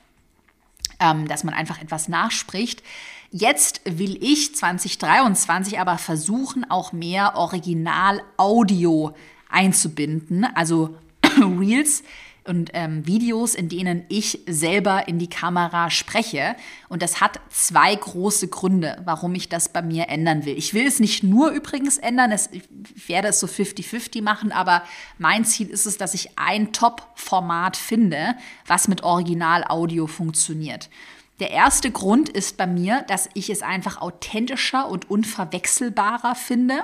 ähm, 1.00 1.28
dass 1.28 1.44
man 1.44 1.54
einfach 1.54 1.82
etwas 1.82 2.08
nachspricht. 2.08 2.84
Jetzt 3.32 3.82
will 3.86 4.18
ich 4.24 4.56
2023 4.56 5.80
aber 5.80 5.98
versuchen, 5.98 6.70
auch 6.70 6.94
mehr 6.94 7.36
Original-Audio 7.36 9.14
einzubinden, 9.50 10.46
also 10.56 10.96
Reels 11.60 12.04
und 12.48 12.72
ähm, 12.74 13.06
Videos, 13.08 13.56
in 13.56 13.70
denen 13.70 14.06
ich 14.08 14.40
selber 14.48 15.08
in 15.08 15.20
die 15.20 15.30
Kamera 15.30 15.90
spreche. 15.90 16.56
Und 16.90 17.02
das 17.02 17.20
hat 17.20 17.40
zwei 17.50 17.96
große 17.96 18.48
Gründe, 18.48 19.02
warum 19.04 19.34
ich 19.36 19.50
das 19.50 19.70
bei 19.70 19.82
mir 19.82 20.10
ändern 20.10 20.46
will. 20.46 20.58
Ich 20.58 20.74
will 20.74 20.86
es 20.86 21.00
nicht 21.00 21.24
nur 21.24 21.50
übrigens 21.50 21.98
ändern, 21.98 22.32
es, 22.32 22.50
ich 22.52 23.10
werde 23.10 23.30
es 23.30 23.40
so 23.40 23.48
50-50 23.48 24.22
machen, 24.22 24.52
aber 24.52 24.84
mein 25.18 25.44
Ziel 25.44 25.70
ist 25.70 25.86
es, 25.86 25.98
dass 25.98 26.14
ich 26.14 26.38
ein 26.38 26.72
Top-Format 26.72 27.78
finde, 27.78 28.36
was 28.68 28.88
mit 28.88 29.04
Original-Audio 29.04 30.08
funktioniert. 30.08 30.90
Der 31.40 31.52
erste 31.52 31.92
Grund 31.92 32.30
ist 32.30 32.56
bei 32.56 32.66
mir, 32.66 33.02
dass 33.08 33.30
ich 33.34 33.50
es 33.50 33.62
einfach 33.62 34.00
authentischer 34.00 34.88
und 34.88 35.10
unverwechselbarer 35.10 36.34
finde. 36.36 36.76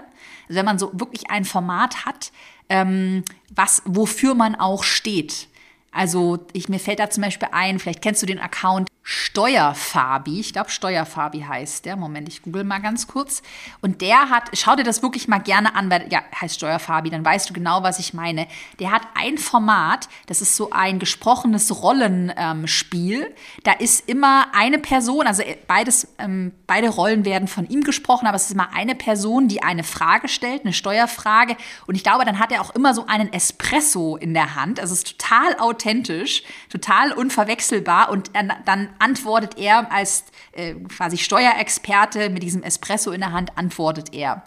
Also 0.47 0.57
wenn 0.57 0.65
man 0.65 0.79
so 0.79 0.91
wirklich 0.93 1.29
ein 1.29 1.45
Format 1.45 2.05
hat, 2.05 2.33
ähm, 2.67 3.23
was, 3.53 3.81
wofür 3.85 4.33
man 4.33 4.55
auch 4.55 4.83
steht. 4.83 5.47
Also 5.91 6.39
ich, 6.53 6.69
mir 6.69 6.79
fällt 6.79 6.99
da 6.99 7.09
zum 7.09 7.23
Beispiel 7.23 7.49
ein, 7.51 7.79
vielleicht 7.79 8.01
kennst 8.01 8.21
du 8.21 8.25
den 8.25 8.39
Account 8.39 8.87
Steuerfabi. 9.03 10.39
Ich 10.39 10.53
glaube, 10.53 10.69
Steuerfabi 10.69 11.41
heißt 11.41 11.85
der. 11.85 11.95
Moment, 11.95 12.27
ich 12.27 12.43
google 12.43 12.63
mal 12.63 12.79
ganz 12.79 13.07
kurz. 13.07 13.41
Und 13.81 14.01
der 14.01 14.29
hat, 14.29 14.51
schau 14.53 14.75
dir 14.75 14.83
das 14.83 15.01
wirklich 15.01 15.27
mal 15.27 15.39
gerne 15.39 15.75
an, 15.75 15.89
weil, 15.89 16.07
ja, 16.11 16.21
heißt 16.39 16.55
Steuerfabi, 16.55 17.09
dann 17.09 17.25
weißt 17.25 17.49
du 17.49 17.53
genau, 17.53 17.81
was 17.81 17.97
ich 17.97 18.13
meine. 18.13 18.47
Der 18.79 18.91
hat 18.91 19.01
ein 19.15 19.39
Format, 19.39 20.07
das 20.27 20.41
ist 20.41 20.55
so 20.55 20.69
ein 20.69 20.99
gesprochenes 20.99 21.81
Rollenspiel. 21.81 23.35
Da 23.63 23.71
ist 23.71 24.07
immer 24.07 24.47
eine 24.53 24.77
Person, 24.77 25.25
also 25.25 25.41
äh, 25.41 25.57
beides, 25.65 26.07
ähm, 26.19 26.51
beide 26.67 26.89
Rollen 26.89 27.25
werden 27.25 27.47
von 27.47 27.67
ihm 27.67 27.81
gesprochen, 27.81 28.27
aber 28.27 28.35
es 28.35 28.45
ist 28.45 28.51
immer 28.51 28.73
eine 28.73 28.93
Person, 28.93 29.47
die 29.47 29.63
eine 29.63 29.83
Frage 29.83 30.27
stellt, 30.27 30.61
eine 30.61 30.73
Steuerfrage. 30.73 31.57
Und 31.87 31.95
ich 31.95 32.03
glaube, 32.03 32.23
dann 32.23 32.37
hat 32.37 32.51
er 32.51 32.61
auch 32.61 32.75
immer 32.75 32.93
so 32.93 33.07
einen 33.07 33.33
Espresso 33.33 34.15
in 34.15 34.35
der 34.35 34.53
Hand. 34.53 34.79
Also 34.79 34.93
es 34.93 34.99
ist 34.99 35.19
total 35.19 35.57
authentisch, 35.59 36.43
total 36.69 37.13
unverwechselbar. 37.13 38.09
Und 38.09 38.31
dann 38.65 38.90
antwortet 38.99 39.57
er 39.57 39.91
als 39.91 40.25
äh, 40.53 40.73
quasi 40.75 41.17
Steuerexperte 41.17 42.29
mit 42.29 42.43
diesem 42.43 42.63
Espresso 42.63 43.11
in 43.11 43.21
der 43.21 43.31
Hand, 43.31 43.57
antwortet 43.57 44.13
er. 44.13 44.43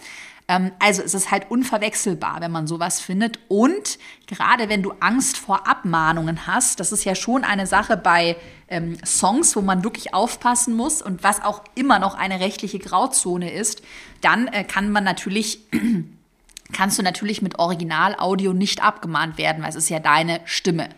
Ähm, 0.48 0.72
also 0.78 1.02
es 1.02 1.14
ist 1.14 1.30
halt 1.30 1.50
unverwechselbar, 1.50 2.40
wenn 2.40 2.50
man 2.50 2.66
sowas 2.66 3.00
findet. 3.00 3.38
Und 3.48 3.98
gerade 4.26 4.68
wenn 4.68 4.82
du 4.82 4.92
Angst 5.00 5.36
vor 5.36 5.66
Abmahnungen 5.66 6.46
hast, 6.46 6.80
das 6.80 6.92
ist 6.92 7.04
ja 7.04 7.14
schon 7.14 7.44
eine 7.44 7.66
Sache 7.66 7.96
bei 7.96 8.36
ähm, 8.68 8.98
Songs, 9.04 9.56
wo 9.56 9.60
man 9.60 9.84
wirklich 9.84 10.14
aufpassen 10.14 10.74
muss 10.74 11.00
und 11.02 11.22
was 11.22 11.42
auch 11.42 11.62
immer 11.74 11.98
noch 11.98 12.14
eine 12.14 12.40
rechtliche 12.40 12.78
Grauzone 12.78 13.52
ist, 13.52 13.82
dann 14.20 14.48
äh, 14.48 14.64
kann 14.64 14.90
man 14.90 15.04
natürlich 15.04 15.60
kannst 16.72 16.98
du 16.98 17.02
natürlich 17.02 17.40
mit 17.42 17.58
Originalaudio 17.58 18.52
nicht 18.52 18.82
abgemahnt 18.82 19.38
werden, 19.38 19.62
weil 19.62 19.70
es 19.70 19.76
ist 19.76 19.90
ja 19.90 20.00
deine 20.00 20.40
Stimme. 20.44 20.88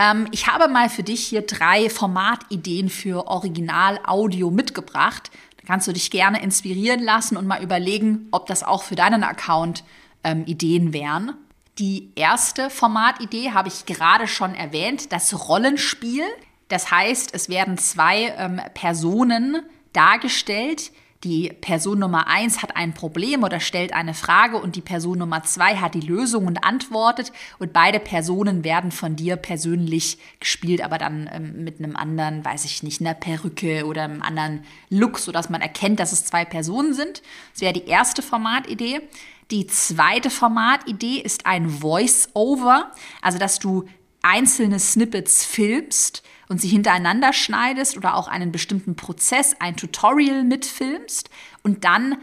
Ähm, 0.00 0.28
ich 0.30 0.46
habe 0.46 0.66
mal 0.68 0.88
für 0.88 1.02
dich 1.02 1.26
hier 1.26 1.42
drei 1.42 1.90
Formatideen 1.90 2.88
für 2.88 3.26
Original-Audio 3.26 4.50
mitgebracht. 4.50 5.30
Da 5.58 5.66
kannst 5.66 5.86
du 5.86 5.92
dich 5.92 6.10
gerne 6.10 6.42
inspirieren 6.42 7.02
lassen 7.02 7.36
und 7.36 7.46
mal 7.46 7.62
überlegen, 7.62 8.28
ob 8.30 8.46
das 8.46 8.62
auch 8.62 8.82
für 8.82 8.96
deinen 8.96 9.22
Account 9.22 9.84
ähm, 10.24 10.44
Ideen 10.46 10.94
wären. 10.94 11.34
Die 11.78 12.12
erste 12.14 12.70
Formatidee 12.70 13.52
habe 13.52 13.68
ich 13.68 13.84
gerade 13.84 14.26
schon 14.26 14.54
erwähnt, 14.54 15.12
das 15.12 15.48
Rollenspiel. 15.48 16.24
Das 16.68 16.90
heißt, 16.90 17.34
es 17.34 17.50
werden 17.50 17.76
zwei 17.76 18.34
ähm, 18.38 18.60
Personen 18.72 19.62
dargestellt, 19.92 20.92
die 21.22 21.52
Person 21.60 21.98
Nummer 21.98 22.28
eins 22.28 22.62
hat 22.62 22.76
ein 22.76 22.94
Problem 22.94 23.42
oder 23.44 23.60
stellt 23.60 23.92
eine 23.92 24.14
Frage 24.14 24.56
und 24.56 24.74
die 24.74 24.80
Person 24.80 25.18
Nummer 25.18 25.42
zwei 25.42 25.76
hat 25.76 25.94
die 25.94 26.00
Lösung 26.00 26.46
und 26.46 26.64
antwortet 26.64 27.30
und 27.58 27.74
beide 27.74 28.00
Personen 28.00 28.64
werden 28.64 28.90
von 28.90 29.16
dir 29.16 29.36
persönlich 29.36 30.16
gespielt, 30.38 30.82
aber 30.82 30.96
dann 30.96 31.28
ähm, 31.30 31.62
mit 31.62 31.78
einem 31.78 31.94
anderen, 31.94 32.42
weiß 32.42 32.64
ich 32.64 32.82
nicht, 32.82 33.02
einer 33.02 33.12
Perücke 33.12 33.84
oder 33.84 34.04
einem 34.04 34.22
anderen 34.22 34.64
Look, 34.88 35.18
sodass 35.18 35.50
man 35.50 35.60
erkennt, 35.60 36.00
dass 36.00 36.12
es 36.12 36.24
zwei 36.24 36.46
Personen 36.46 36.94
sind. 36.94 37.22
Das 37.52 37.60
wäre 37.60 37.74
die 37.74 37.86
erste 37.86 38.22
Formatidee. 38.22 39.02
Die 39.50 39.66
zweite 39.66 40.30
Formatidee 40.30 41.18
ist 41.18 41.44
ein 41.44 41.68
Voice-Over, 41.68 42.92
also 43.20 43.38
dass 43.38 43.58
du 43.58 43.84
einzelne 44.22 44.78
Snippets 44.78 45.44
filmst 45.44 46.22
und 46.50 46.60
sie 46.60 46.68
hintereinander 46.68 47.32
schneidest 47.32 47.96
oder 47.96 48.16
auch 48.16 48.26
einen 48.26 48.50
bestimmten 48.50 48.96
Prozess, 48.96 49.54
ein 49.60 49.76
Tutorial 49.76 50.42
mitfilmst 50.42 51.30
und 51.62 51.84
dann 51.84 52.18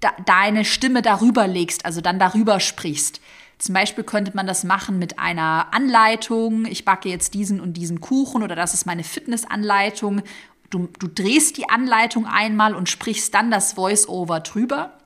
da, 0.00 0.10
deine 0.26 0.64
Stimme 0.64 1.00
darüber 1.00 1.46
legst, 1.46 1.86
also 1.86 2.00
dann 2.00 2.18
darüber 2.18 2.58
sprichst. 2.58 3.20
Zum 3.58 3.74
Beispiel 3.74 4.02
könnte 4.02 4.32
man 4.34 4.48
das 4.48 4.64
machen 4.64 4.98
mit 4.98 5.20
einer 5.20 5.68
Anleitung. 5.70 6.66
Ich 6.66 6.84
backe 6.84 7.08
jetzt 7.08 7.34
diesen 7.34 7.60
und 7.60 7.74
diesen 7.74 8.00
Kuchen 8.00 8.42
oder 8.42 8.56
das 8.56 8.74
ist 8.74 8.84
meine 8.84 9.04
Fitnessanleitung. 9.04 10.22
Du, 10.70 10.88
du 10.98 11.06
drehst 11.06 11.56
die 11.56 11.70
Anleitung 11.70 12.26
einmal 12.26 12.74
und 12.74 12.88
sprichst 12.88 13.32
dann 13.32 13.52
das 13.52 13.74
Voice-Over 13.74 14.40
drüber. 14.40 14.98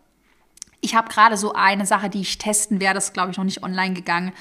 Ich 0.81 0.95
habe 0.95 1.11
gerade 1.11 1.37
so 1.37 1.53
eine 1.53 1.85
Sache, 1.85 2.09
die 2.09 2.23
ich 2.23 2.39
testen 2.39 2.81
werde, 2.81 2.95
das 2.95 3.09
ist 3.09 3.13
glaube 3.13 3.33
ich 3.33 3.37
noch 3.37 3.45
nicht 3.45 3.63
online 3.63 3.93
gegangen. 3.93 4.33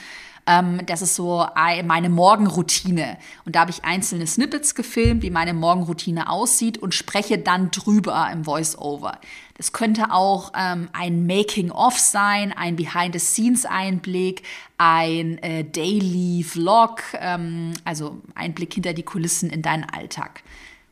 Ähm, 0.48 0.86
das 0.86 1.02
ist 1.02 1.16
so 1.16 1.46
meine 1.56 2.10
Morgenroutine. 2.10 3.18
Und 3.46 3.56
da 3.56 3.62
habe 3.62 3.72
ich 3.72 3.84
einzelne 3.84 4.28
Snippets 4.28 4.76
gefilmt, 4.76 5.24
wie 5.24 5.30
meine 5.30 5.54
Morgenroutine 5.54 6.30
aussieht 6.30 6.78
und 6.78 6.94
spreche 6.94 7.38
dann 7.38 7.72
drüber 7.72 8.30
im 8.32 8.44
Voice-Over. 8.44 9.20
Das 9.58 9.72
könnte 9.72 10.12
auch 10.12 10.52
ähm, 10.56 10.90
ein 10.94 11.26
Making-of 11.26 11.98
sein, 11.98 12.52
ein 12.52 12.76
Behind-the-Scenes-Einblick, 12.76 14.44
ein 14.78 15.38
äh, 15.40 15.64
Daily 15.64 16.44
Vlog, 16.44 17.02
ähm, 17.20 17.74
also 17.86 18.22
Einblick 18.36 18.74
hinter 18.74 18.94
die 18.94 19.04
Kulissen 19.04 19.50
in 19.50 19.62
deinen 19.62 19.86
Alltag. 19.86 20.44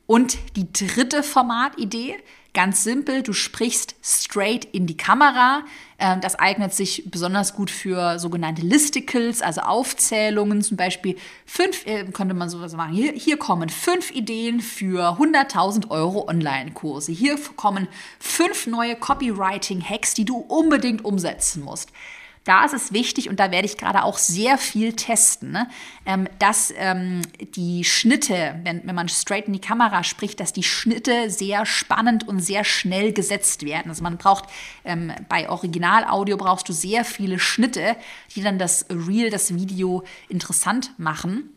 Und 0.08 0.38
die 0.56 0.72
dritte 0.72 1.24
Formatidee, 1.24 2.16
Ganz 2.54 2.84
simpel, 2.84 3.24
du 3.24 3.34
sprichst 3.34 3.96
straight 4.04 4.66
in 4.66 4.86
die 4.86 4.96
Kamera. 4.96 5.64
Ähm, 5.98 6.22
das 6.22 6.36
eignet 6.36 6.72
sich 6.72 7.10
besonders 7.10 7.56
gut 7.56 7.72
für 7.72 8.20
sogenannte 8.20 8.62
Listicles, 8.62 9.42
also 9.42 9.62
Aufzählungen. 9.62 10.62
Zum 10.62 10.78
Beispiel 10.78 11.18
fünf, 11.48 11.88
äh, 11.88 12.06
könnte 12.12 12.36
man 12.36 12.50
sowas 12.50 12.74
machen. 12.74 12.94
Hier, 12.94 13.12
hier 13.14 13.38
kommen 13.38 13.70
fünf 13.70 14.12
Ideen 14.12 14.60
für 14.60 15.18
100.000 15.18 15.90
Euro 15.90 16.28
Online-Kurse. 16.28 17.12
Hier 17.12 17.40
kommen 17.56 17.88
fünf 18.20 18.68
neue 18.68 18.96
Copywriting-Hacks, 18.98 20.14
die 20.14 20.26
du 20.26 20.38
unbedingt 20.38 21.04
umsetzen 21.04 21.64
musst 21.64 21.90
da 22.44 22.66
ist 22.66 22.74
es 22.74 22.92
wichtig, 22.92 23.30
und 23.30 23.40
da 23.40 23.52
werde 23.52 23.66
ich 23.66 23.78
gerade 23.78 24.04
auch 24.04 24.18
sehr 24.18 24.58
viel 24.58 24.94
testen, 24.94 25.52
ne, 25.52 25.70
ähm, 26.06 26.28
dass 26.40 26.74
ähm, 26.78 27.22
die 27.56 27.84
Schnitte, 27.84 28.60
wenn, 28.64 28.86
wenn 28.86 28.96
man 28.96 29.08
straight 29.08 29.48
in 29.48 29.54
die 29.54 29.62
Kamera 29.62 30.04
spricht, 30.04 30.40
dass 30.40 30.52
die 30.52 30.64
Schnitte 30.64 31.30
sehr 31.30 31.66
spannend 31.66 32.28
und 32.28 32.40
sehr 32.40 32.64
schnell 32.64 33.14
gesetzt 33.14 33.66
werden. 33.66 33.90
Also 33.90 34.04
man 34.04 34.18
braucht 34.18 34.46
ähm, 34.84 35.14
bei 35.30 35.50
Originalaudio 35.50 36.36
brauchst 36.38 36.68
du 36.68 36.74
sehr 36.74 37.06
viele 37.06 37.40
Schnitte, 37.40 37.96
die 38.36 38.42
dann 38.42 38.60
das 38.60 38.88
Reel, 38.90 39.30
das 39.30 39.56
Video 39.56 40.04
interessant 40.28 40.94
machen. 40.98 41.50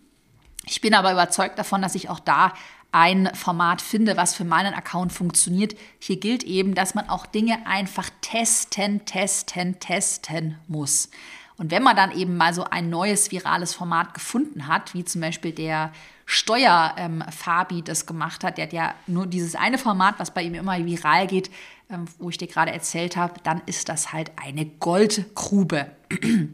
Ich 0.68 0.80
bin 0.80 0.94
aber 0.94 1.12
überzeugt 1.12 1.58
davon, 1.58 1.80
dass 1.80 1.94
ich 1.94 2.10
auch 2.10 2.18
da 2.18 2.52
ein 2.92 3.30
Format 3.34 3.82
finde, 3.82 4.16
was 4.16 4.34
für 4.34 4.44
meinen 4.44 4.74
Account 4.74 5.12
funktioniert. 5.12 5.76
Hier 5.98 6.18
gilt 6.18 6.44
eben, 6.44 6.74
dass 6.74 6.94
man 6.94 7.08
auch 7.08 7.26
Dinge 7.26 7.66
einfach 7.66 8.08
testen, 8.20 9.04
testen, 9.04 9.78
testen 9.80 10.58
muss. 10.66 11.10
Und 11.58 11.70
wenn 11.70 11.82
man 11.82 11.96
dann 11.96 12.12
eben 12.12 12.36
mal 12.36 12.52
so 12.52 12.64
ein 12.64 12.90
neues 12.90 13.30
virales 13.30 13.74
Format 13.74 14.14
gefunden 14.14 14.66
hat, 14.66 14.94
wie 14.94 15.04
zum 15.04 15.20
Beispiel 15.22 15.52
der 15.52 15.92
Steuer-Fabi 16.26 17.78
ähm, 17.78 17.84
das 17.84 18.04
gemacht 18.04 18.44
hat, 18.44 18.58
der 18.58 18.66
hat 18.66 18.72
ja 18.72 18.94
nur 19.06 19.26
dieses 19.26 19.54
eine 19.54 19.78
Format, 19.78 20.16
was 20.18 20.32
bei 20.32 20.42
ihm 20.42 20.54
immer 20.54 20.76
viral 20.84 21.26
geht, 21.26 21.50
ähm, 21.88 22.06
wo 22.18 22.30
ich 22.30 22.38
dir 22.38 22.48
gerade 22.48 22.72
erzählt 22.72 23.16
habe, 23.16 23.34
dann 23.42 23.62
ist 23.66 23.88
das 23.88 24.12
halt 24.12 24.32
eine 24.36 24.66
Goldgrube. 24.66 25.90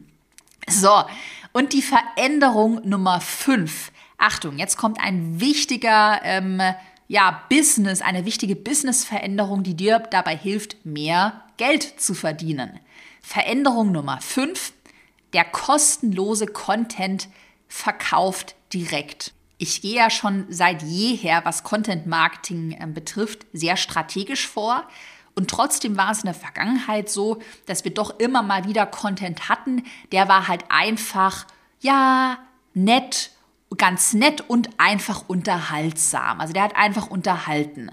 so, 0.69 1.05
und 1.53 1.73
die 1.73 1.83
Veränderung 1.83 2.81
Nummer 2.85 3.21
5 3.21 3.92
Achtung, 4.23 4.57
jetzt 4.59 4.77
kommt 4.77 5.01
ein 5.01 5.41
wichtiger 5.41 6.21
ähm, 6.23 6.63
ja, 7.09 7.43
Business, 7.51 8.03
eine 8.03 8.25
wichtige 8.25 8.55
Business-Veränderung, 8.55 9.65
die 9.65 9.75
dir 9.75 9.99
dabei 9.99 10.37
hilft, 10.37 10.87
mehr 10.87 11.43
Geld 11.57 12.01
zu 12.01 12.15
verdienen. 12.15 12.79
Veränderung 13.21 13.91
Nummer 13.91 14.21
5, 14.21 14.73
der 15.33 15.45
kostenlose 15.45 16.47
Content 16.47 17.29
verkauft 17.67 18.55
direkt. 18.73 19.33
Ich 19.59 19.83
gehe 19.83 19.97
ja 19.97 20.09
schon 20.09 20.47
seit 20.49 20.85
jeher, 20.85 21.45
was 21.45 21.65
Content 21.65 22.07
Marketing 22.07 22.77
äh, 22.79 22.87
betrifft, 22.87 23.45
sehr 23.53 23.77
strategisch 23.77 24.47
vor. 24.47 24.87
Und 25.35 25.51
trotzdem 25.51 25.97
war 25.97 26.13
es 26.13 26.19
in 26.19 26.27
der 26.27 26.35
Vergangenheit 26.35 27.11
so, 27.11 27.43
dass 27.67 27.85
wir 27.85 27.93
doch 27.93 28.21
immer 28.21 28.43
mal 28.43 28.69
wieder 28.69 28.87
Content 28.87 29.49
hatten, 29.49 29.83
der 30.13 30.29
war 30.29 30.47
halt 30.47 30.65
einfach, 30.69 31.45
ja, 31.81 32.39
nett, 32.73 33.32
ganz 33.77 34.13
nett 34.13 34.43
und 34.49 34.71
einfach 34.79 35.29
unterhaltsam. 35.29 36.41
Also 36.41 36.53
der 36.53 36.63
hat 36.63 36.77
einfach 36.77 37.09
unterhalten. 37.09 37.91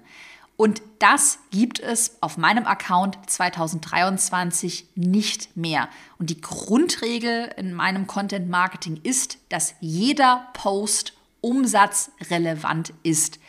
Und 0.57 0.81
das 0.99 1.39
gibt 1.51 1.79
es 1.79 2.17
auf 2.21 2.37
meinem 2.37 2.65
Account 2.65 3.17
2023 3.27 4.87
nicht 4.95 5.55
mehr. 5.55 5.87
Und 6.17 6.29
die 6.29 6.41
Grundregel 6.41 7.49
in 7.55 7.73
meinem 7.73 8.07
Content 8.07 8.49
Marketing 8.49 8.99
ist, 9.03 9.37
dass 9.47 9.75
jeder 9.79 10.49
Post 10.51 11.13
umsatzrelevant 11.39 12.93
ist. 13.03 13.39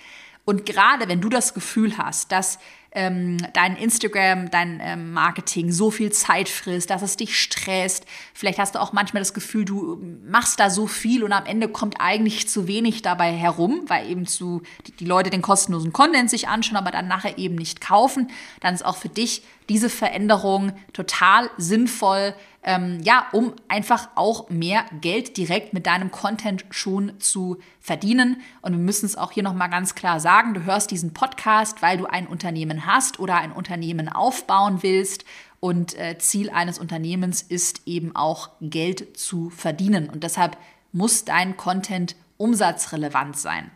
Und 0.45 0.67
gerade 0.67 1.09
wenn 1.09 1.21
du 1.21 1.29
das 1.29 1.53
Gefühl 1.53 1.99
hast, 1.99 2.31
dass 2.31 2.61
ähm, 2.93 3.37
dein 3.53 3.77
Instagram, 3.77 4.51
dein 4.51 4.81
ähm, 4.83 5.13
Marketing 5.13 5.71
so 5.71 5.91
viel 5.91 6.11
Zeit 6.11 6.49
frisst, 6.49 6.91
dass 6.91 7.03
es 7.03 7.17
dich 7.17 7.41
stresst. 7.41 8.05
Vielleicht 8.35 8.59
hast 8.59 8.75
du 8.75 8.81
auch 8.81 8.93
manchmal 8.93 9.21
das 9.21 9.33
Gefühl, 9.33 9.65
du 9.65 10.03
machst 10.27 10.59
da 10.59 10.71
so 10.71 10.87
viel 10.87 11.23
und 11.23 11.33
am 11.33 11.47
Ende 11.47 11.69
kommt 11.69 11.97
eigentlich 12.01 12.49
zu 12.49 12.67
wenig 12.67 13.03
dabei 13.03 13.33
herum, 13.33 13.83
weil 13.87 14.11
eben 14.11 14.27
zu, 14.27 14.63
die, 14.87 14.93
die 14.93 15.05
Leute 15.05 15.31
den 15.31 15.43
kostenlosen 15.43 15.93
Content 15.93 16.31
sich 16.31 16.49
anschauen, 16.49 16.77
aber 16.77 16.91
dann 16.91 17.07
nachher 17.07 17.39
eben 17.39 17.55
nicht 17.55 17.81
kaufen. 17.81 18.29
Dann 18.61 18.75
ist 18.75 18.85
auch 18.85 18.97
für 18.97 19.09
dich 19.09 19.43
diese 19.69 19.89
Veränderung 19.89 20.73
total 20.93 21.49
sinnvoll, 21.57 22.35
ähm, 22.63 23.01
ja, 23.03 23.27
um 23.33 23.55
einfach 23.69 24.09
auch 24.17 24.51
mehr 24.51 24.85
Geld 25.01 25.37
direkt 25.37 25.73
mit 25.73 25.87
deinem 25.87 26.11
Content 26.11 26.65
schon 26.71 27.19
zu 27.19 27.59
verdienen. 27.81 28.43
Und 28.61 28.73
wir 28.73 28.79
müssen 28.79 29.07
es 29.07 29.17
auch 29.17 29.33
hier 29.33 29.43
nochmal 29.43 29.71
ganz 29.71 29.95
klar 29.95 30.21
sagen, 30.21 30.53
du 30.55 30.65
hörst 30.65 30.91
diesen 30.91 31.15
Podcast, 31.15 31.81
weil 31.81 31.97
du 31.97 32.07
ein 32.07 32.27
Unternehmen 32.27 32.87
hast 32.87 33.19
oder 33.19 33.37
ein 33.37 33.53
Unternehmen 33.53 34.09
aufbauen 34.09 34.83
willst. 34.83 35.25
Und 35.59 35.99
äh, 35.99 36.19
Ziel 36.19 36.51
eines 36.51 36.79
Unternehmens 36.79 37.43
ist 37.43 37.83
eben 37.87 38.15
auch 38.15 38.51
Geld 38.61 39.17
zu 39.19 39.51
verdienen. 39.51 40.09
Und 40.11 40.25
deshalb 40.25 40.57
muss 40.93 41.25
dein 41.25 41.57
Content 41.57 42.17
umsatzrelevant 42.37 43.39
sein. 43.39 43.71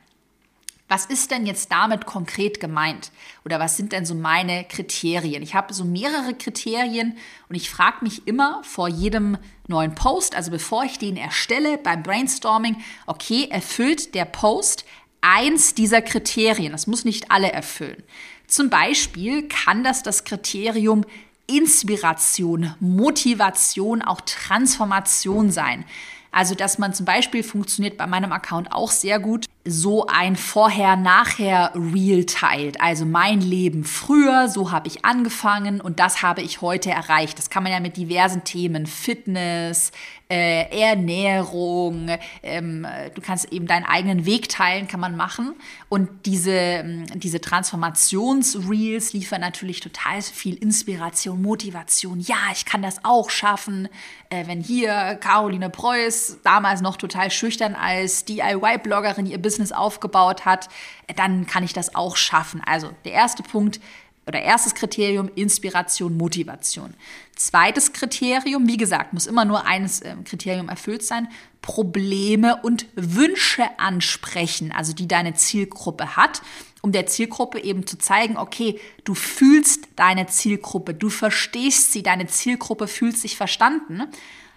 Was 0.87 1.07
ist 1.07 1.31
denn 1.31 1.47
jetzt 1.47 1.73
damit 1.73 2.05
konkret 2.05 2.61
gemeint? 2.61 3.11
Oder 3.45 3.59
was 3.59 3.77
sind 3.77 3.93
denn 3.93 4.05
so 4.05 4.15
meine 4.15 4.65
Kriterien? 4.65 5.43
Ich 5.43 5.55
habe 5.55 5.73
so 5.73 5.85
mehrere 5.85 6.35
Kriterien 6.35 7.17
und 7.49 7.55
ich 7.55 7.71
frage 7.71 7.99
mich 8.03 8.27
immer 8.27 8.63
vor 8.65 8.89
jedem 8.89 9.39
neuen 9.67 9.95
Post, 9.95 10.35
also 10.35 10.51
bevor 10.51 10.85
ich 10.85 10.99
den 10.99 11.17
erstelle 11.17 11.79
beim 11.79 12.03
Brainstorming, 12.03 12.77
okay, 13.07 13.49
erfüllt 13.51 14.15
der 14.15 14.27
Post 14.27 14.85
eins 15.23 15.75
dieser 15.75 16.03
Kriterien? 16.03 16.73
Das 16.73 16.87
muss 16.87 17.07
nicht 17.07 17.31
alle 17.31 17.51
erfüllen. 17.51 18.03
Zum 18.47 18.69
Beispiel 18.69 19.49
kann 19.49 19.85
das 19.85 20.03
das 20.03 20.25
Kriterium 20.25 21.07
Inspiration, 21.47 22.75
Motivation, 22.81 24.03
auch 24.03 24.21
Transformation 24.23 25.51
sein. 25.51 25.85
Also, 26.31 26.55
dass 26.55 26.79
man 26.79 26.93
zum 26.95 27.07
Beispiel 27.07 27.43
funktioniert 27.43 27.97
bei 27.97 28.07
meinem 28.07 28.33
Account 28.33 28.73
auch 28.73 28.91
sehr 28.91 29.19
gut, 29.19 29.47
so 29.67 30.07
ein 30.07 30.37
Vorher-Nachher-Reel 30.37 32.27
teilt. 32.27 32.83
Also 32.83 33.07
mein 33.07 33.41
Leben 33.41 33.85
früher, 33.85 34.49
so 34.49 34.71
habe 34.71 34.89
ich 34.89 35.07
angefangen 35.07 35.81
und 35.81 36.01
das 36.01 36.23
habe 36.23 36.43
ich 36.43 36.61
heute 36.61 36.91
erreicht. 36.91 37.39
Das 37.39 37.49
kann 37.49 37.63
man 37.63 37.73
ja 37.73 37.81
mit 37.81 37.97
diversen 37.97 38.45
Themen, 38.45 38.87
Fitness, 38.87 39.91
äh, 40.31 40.69
Ernährung, 40.81 42.09
ähm, 42.43 42.87
du 43.15 43.21
kannst 43.21 43.53
eben 43.53 43.67
deinen 43.67 43.85
eigenen 43.85 44.27
Weg 44.27 44.49
teilen, 44.49 44.89
kann 44.89 45.01
man 45.01 45.17
machen. 45.17 45.55
Und 45.89 46.09
diese, 46.27 46.51
ähm, 46.51 47.07
diese 47.15 47.41
Transformationsreels 47.41 49.13
liefern 49.13 49.41
natürlich 49.41 49.81
total 49.81 50.23
viel 50.23 50.57
Inspiration, 50.57 51.41
Motivation. 51.41 52.21
Ja, 52.21 52.37
ich 52.53 52.65
kann 52.65 52.83
das 52.83 53.05
auch 53.05 53.31
schaffen. 53.31 53.89
Äh, 54.31 54.47
wenn 54.47 54.61
hier 54.61 55.19
Caroline 55.21 55.71
Preuß, 55.71 56.39
damals 56.43 56.81
noch 56.81 56.97
total 56.97 57.31
schüchtern 57.31 57.75
als 57.75 58.25
DIY-Bloggerin, 58.25 59.27
ihr 59.27 59.39
Business 59.39 59.54
Business 59.55 59.73
aufgebaut 59.73 60.45
hat, 60.45 60.69
dann 61.15 61.47
kann 61.47 61.63
ich 61.63 61.73
das 61.73 61.95
auch 61.95 62.17
schaffen. 62.17 62.61
Also 62.65 62.91
der 63.05 63.13
erste 63.13 63.45
Punkt 63.45 63.81
oder 64.27 64.43
erstes 64.43 64.75
Kriterium 64.75 65.31
Inspiration, 65.35 66.17
Motivation. 66.17 66.95
Zweites 67.37 67.93
Kriterium, 67.93 68.67
wie 68.67 68.77
gesagt, 68.77 69.13
muss 69.13 69.27
immer 69.27 69.45
nur 69.45 69.67
eines 69.67 70.01
äh, 70.01 70.17
Kriterium 70.25 70.69
erfüllt 70.69 71.03
sein, 71.05 71.29
Probleme 71.63 72.61
und 72.63 72.87
Wünsche 72.95 73.65
ansprechen, 73.79 74.73
also 74.73 74.93
die 74.93 75.09
deine 75.09 75.35
Zielgruppe 75.35 76.17
hat, 76.17 76.43
um 76.83 76.91
der 76.91 77.07
Zielgruppe 77.07 77.61
eben 77.61 77.87
zu 77.87 77.97
zeigen, 77.99 78.37
okay, 78.37 78.81
du 79.05 79.15
fühlst 79.15 79.89
deine 79.97 80.27
Zielgruppe, 80.27 80.95
du 80.95 81.11
verstehst 81.11 81.93
sie, 81.93 82.03
deine 82.03 82.27
Zielgruppe 82.27 82.89
fühlt 82.89 83.17
sich 83.17 83.37
verstanden. 83.37 84.03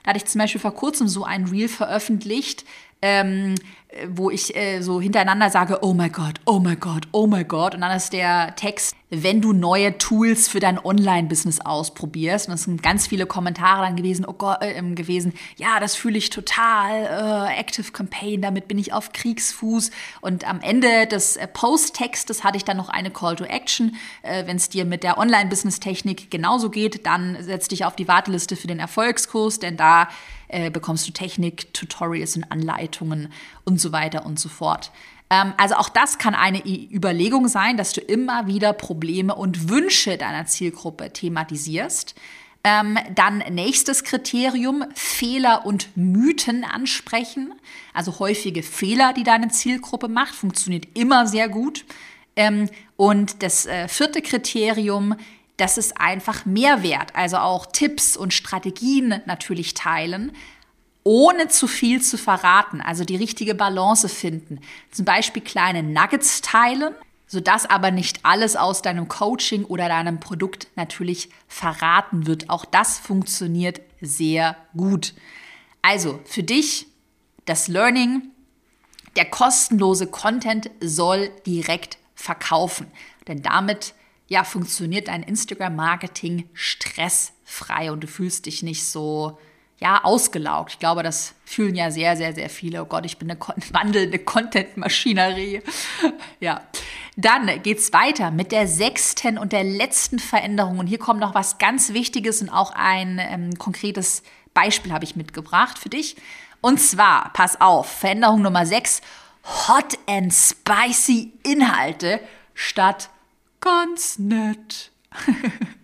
Da 0.04 0.10
hatte 0.10 0.18
ich 0.18 0.26
zum 0.26 0.40
Beispiel 0.40 0.62
vor 0.62 0.74
kurzem 0.74 1.08
so 1.08 1.24
ein 1.24 1.46
Reel 1.46 1.68
veröffentlicht, 1.68 2.66
ähm, 3.02 3.56
wo 4.10 4.30
ich 4.30 4.56
äh, 4.56 4.82
so 4.82 5.00
hintereinander 5.00 5.50
sage, 5.50 5.80
oh 5.82 5.94
mein 5.94 6.12
Gott, 6.12 6.42
oh 6.46 6.60
mein 6.60 6.80
Gott, 6.80 7.08
oh 7.14 7.26
mein 7.26 7.48
Gott. 7.48 7.74
Und 7.74 7.82
dann 7.82 7.96
ist 7.96 8.12
der 8.12 8.54
Text, 8.56 8.96
wenn 9.10 9.40
du 9.40 9.54
neue 9.54 9.98
Tools 9.98 10.50
für 10.50 10.60
dein 10.60 10.78
Online-Business 10.78 11.62
ausprobierst. 11.62 12.50
Und 12.50 12.56
es 12.56 12.64
sind 12.64 12.84
ganz 12.84 13.08
viele 13.08 13.26
Kommentare 13.26 13.86
dann 13.86 13.96
gewesen, 13.96 14.26
oh 14.28 14.34
Gott, 14.34 14.58
äh, 14.62 14.82
gewesen, 14.94 15.34
ja, 15.56 15.80
das 15.80 15.96
fühle 15.96 16.18
ich 16.18 16.30
total, 16.30 17.48
äh, 17.50 17.60
Active 17.60 17.92
Campaign, 17.94 18.42
damit 18.42 18.68
bin 18.68 18.78
ich 18.78 18.92
auf 18.92 19.14
Kriegsfuß. 19.14 19.92
Und 20.20 20.48
am 20.48 20.60
Ende 20.60 21.08
des 21.08 21.38
äh, 21.38 21.48
Post-Textes 21.48 22.44
hatte 22.44 22.58
ich 22.58 22.66
dann 22.66 22.78
noch 22.78 22.90
eine 22.90 23.10
Call 23.10 23.38
to 23.38 23.46
Action. 23.46 23.96
Äh, 24.22 24.46
wenn 24.48 24.58
es 24.58 24.68
dir 24.68 24.84
mit 24.84 25.04
der 25.04 25.18
Online-Business-Technik 25.18 26.30
genauso 26.30 26.70
geht, 26.70 27.06
dann 27.06 27.38
setz 27.42 27.70
dich 27.70 27.86
auf 27.86 27.96
die 27.96 28.10
Warteliste 28.10 28.58
für 28.58 28.68
den 28.68 28.80
Erfolgskurs, 28.80 29.60
denn 29.60 29.78
da 29.78 30.10
äh, 30.50 30.70
bekommst 30.70 31.08
du 31.08 31.12
Technik, 31.12 31.74
Tutorials 31.74 32.38
und 32.38 32.46
Anleitungen 32.46 33.34
und 33.66 33.77
so 33.80 33.92
weiter 33.92 34.26
und 34.26 34.40
so 34.40 34.50
fort. 34.50 34.92
Ähm, 35.30 35.54
also 35.58 35.76
auch 35.76 35.90
das 35.90 36.18
kann 36.18 36.36
eine 36.36 36.66
Überlegung 36.66 37.48
sein, 37.48 37.78
dass 37.78 37.94
du 37.94 38.02
immer 38.02 38.48
wieder 38.48 38.74
Probleme 38.74 39.36
und 39.36 39.70
Wünsche 39.70 40.18
deiner 40.18 40.46
Zielgruppe 40.46 41.12
thematisierst. 41.12 42.16
Ähm, 42.64 42.98
dann 43.14 43.40
nächstes 43.52 44.04
Kriterium, 44.04 44.84
Fehler 44.94 45.66
und 45.66 45.96
Mythen 45.96 46.64
ansprechen. 46.64 47.54
Also 47.94 48.20
häufige 48.20 48.64
Fehler, 48.64 49.14
die 49.14 49.24
deine 49.24 49.50
Zielgruppe 49.50 50.08
macht, 50.08 50.34
funktioniert 50.36 50.86
immer 50.94 51.28
sehr 51.28 51.50
gut. 51.50 51.86
Ähm, 52.36 52.70
und 52.96 53.42
das 53.44 53.66
äh, 53.66 53.88
vierte 53.88 54.22
Kriterium, 54.22 55.16
das 55.58 55.78
ist 55.78 56.00
einfach 56.00 56.46
Mehrwert, 56.46 57.16
also 57.16 57.38
auch 57.38 57.66
Tipps 57.68 58.16
und 58.16 58.34
Strategien 58.34 59.22
natürlich 59.26 59.74
teilen, 59.74 60.32
ohne 61.08 61.48
zu 61.48 61.68
viel 61.68 62.02
zu 62.02 62.18
verraten, 62.18 62.82
also 62.82 63.06
die 63.06 63.16
richtige 63.16 63.56
Balance 63.56 64.10
finden. 64.10 64.60
Zum 64.92 65.06
Beispiel 65.06 65.42
kleine 65.42 65.82
Nuggets 65.82 66.42
teilen, 66.42 66.94
sodass 67.28 67.66
aber 67.66 67.92
nicht 67.92 68.20
alles 68.24 68.58
aus 68.58 68.82
deinem 68.82 69.08
Coaching 69.08 69.64
oder 69.64 69.88
deinem 69.88 70.20
Produkt 70.20 70.68
natürlich 70.76 71.30
verraten 71.48 72.28
wird. 72.28 72.50
Auch 72.50 72.66
das 72.66 73.00
funktioniert 73.00 73.80
sehr 74.02 74.58
gut. 74.76 75.14
Also 75.82 76.20
für 76.26 76.44
dich 76.44 76.88
das 77.46 77.70
Learning, 77.70 78.24
der 79.16 79.30
kostenlose 79.30 80.08
Content 80.08 80.70
soll 80.82 81.30
direkt 81.46 82.00
verkaufen, 82.16 82.88
denn 83.30 83.42
damit 83.42 83.94
ja, 84.28 84.44
funktioniert 84.44 85.08
dein 85.08 85.24
Instagram-Marketing 85.24 86.50
stressfrei 86.52 87.94
und 87.94 88.02
du 88.02 88.08
fühlst 88.08 88.46
dich 88.46 88.62
nicht 88.62 88.84
so, 88.84 89.40
ja, 89.80 90.04
ausgelaugt. 90.04 90.74
Ich 90.74 90.80
glaube, 90.80 91.04
das 91.04 91.36
fühlen 91.46 91.76
ja 91.76 91.92
sehr, 91.92 92.18
sehr, 92.18 92.34
sehr 92.34 92.50
viele. 92.50 92.82
Oh 92.82 92.86
Gott, 92.86 93.06
ich 93.06 93.18
bin 93.18 93.30
eine 93.30 93.40
wandelnde 93.72 94.20
Content-Maschinerie. 94.20 95.62
ja. 96.40 96.62
Dann 97.16 97.62
geht's 97.64 97.94
weiter 97.94 98.32
mit 98.32 98.52
der 98.52 98.68
sechsten 98.68 99.38
und 99.38 99.52
der 99.52 99.64
letzten 99.64 100.20
Veränderung. 100.20 100.80
Und 100.80 100.88
hier 100.88 101.00
kommt 101.00 101.20
noch 101.20 101.36
was 101.36 101.58
ganz 101.58 101.94
Wichtiges 101.94 102.42
und 102.42 102.50
auch 102.50 102.72
ein 102.76 103.20
ähm, 103.20 103.58
konkretes 103.58 104.24
Beispiel 104.54 104.92
habe 104.92 105.06
ich 105.06 105.16
mitgebracht 105.16 105.78
für 105.78 105.90
dich. 105.90 106.16
Und 106.62 106.80
zwar, 106.80 107.32
pass 107.34 107.62
auf, 107.62 107.88
Veränderung 107.88 108.42
Nummer 108.42 108.66
sechs, 108.66 109.02
Hot 109.68 109.98
and 110.08 110.34
Spicy 110.34 111.34
Inhalte 111.44 112.20
statt 112.54 113.10
ganz 113.60 114.18
nett. 114.18 114.92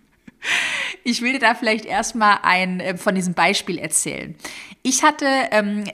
Ich 1.02 1.20
will 1.22 1.32
dir 1.32 1.38
da 1.38 1.54
vielleicht 1.54 1.84
erstmal 1.84 2.38
ein 2.42 2.80
äh, 2.80 2.96
von 2.96 3.14
diesem 3.14 3.34
Beispiel 3.34 3.78
erzählen. 3.78 4.34
Ich 4.82 5.02
hatte 5.02 5.26
ähm, 5.50 5.84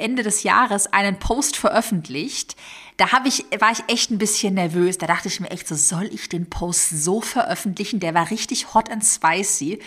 Ende 0.00 0.22
des 0.22 0.42
Jahres 0.42 0.92
einen 0.92 1.18
Post 1.18 1.56
veröffentlicht, 1.56 2.56
da 2.98 3.12
habe 3.12 3.28
ich, 3.28 3.44
war 3.60 3.70
ich 3.70 3.84
echt 3.86 4.10
ein 4.10 4.18
bisschen 4.18 4.54
nervös. 4.54 4.98
Da 4.98 5.06
dachte 5.06 5.28
ich 5.28 5.38
mir 5.38 5.50
echt 5.52 5.68
so, 5.68 5.76
soll 5.76 6.10
ich 6.12 6.28
den 6.28 6.50
Post 6.50 6.90
so 6.90 7.20
veröffentlichen? 7.20 8.00
Der 8.00 8.12
war 8.12 8.28
richtig 8.30 8.74
hot 8.74 8.90
and 8.90 9.04
spicy. 9.04 9.78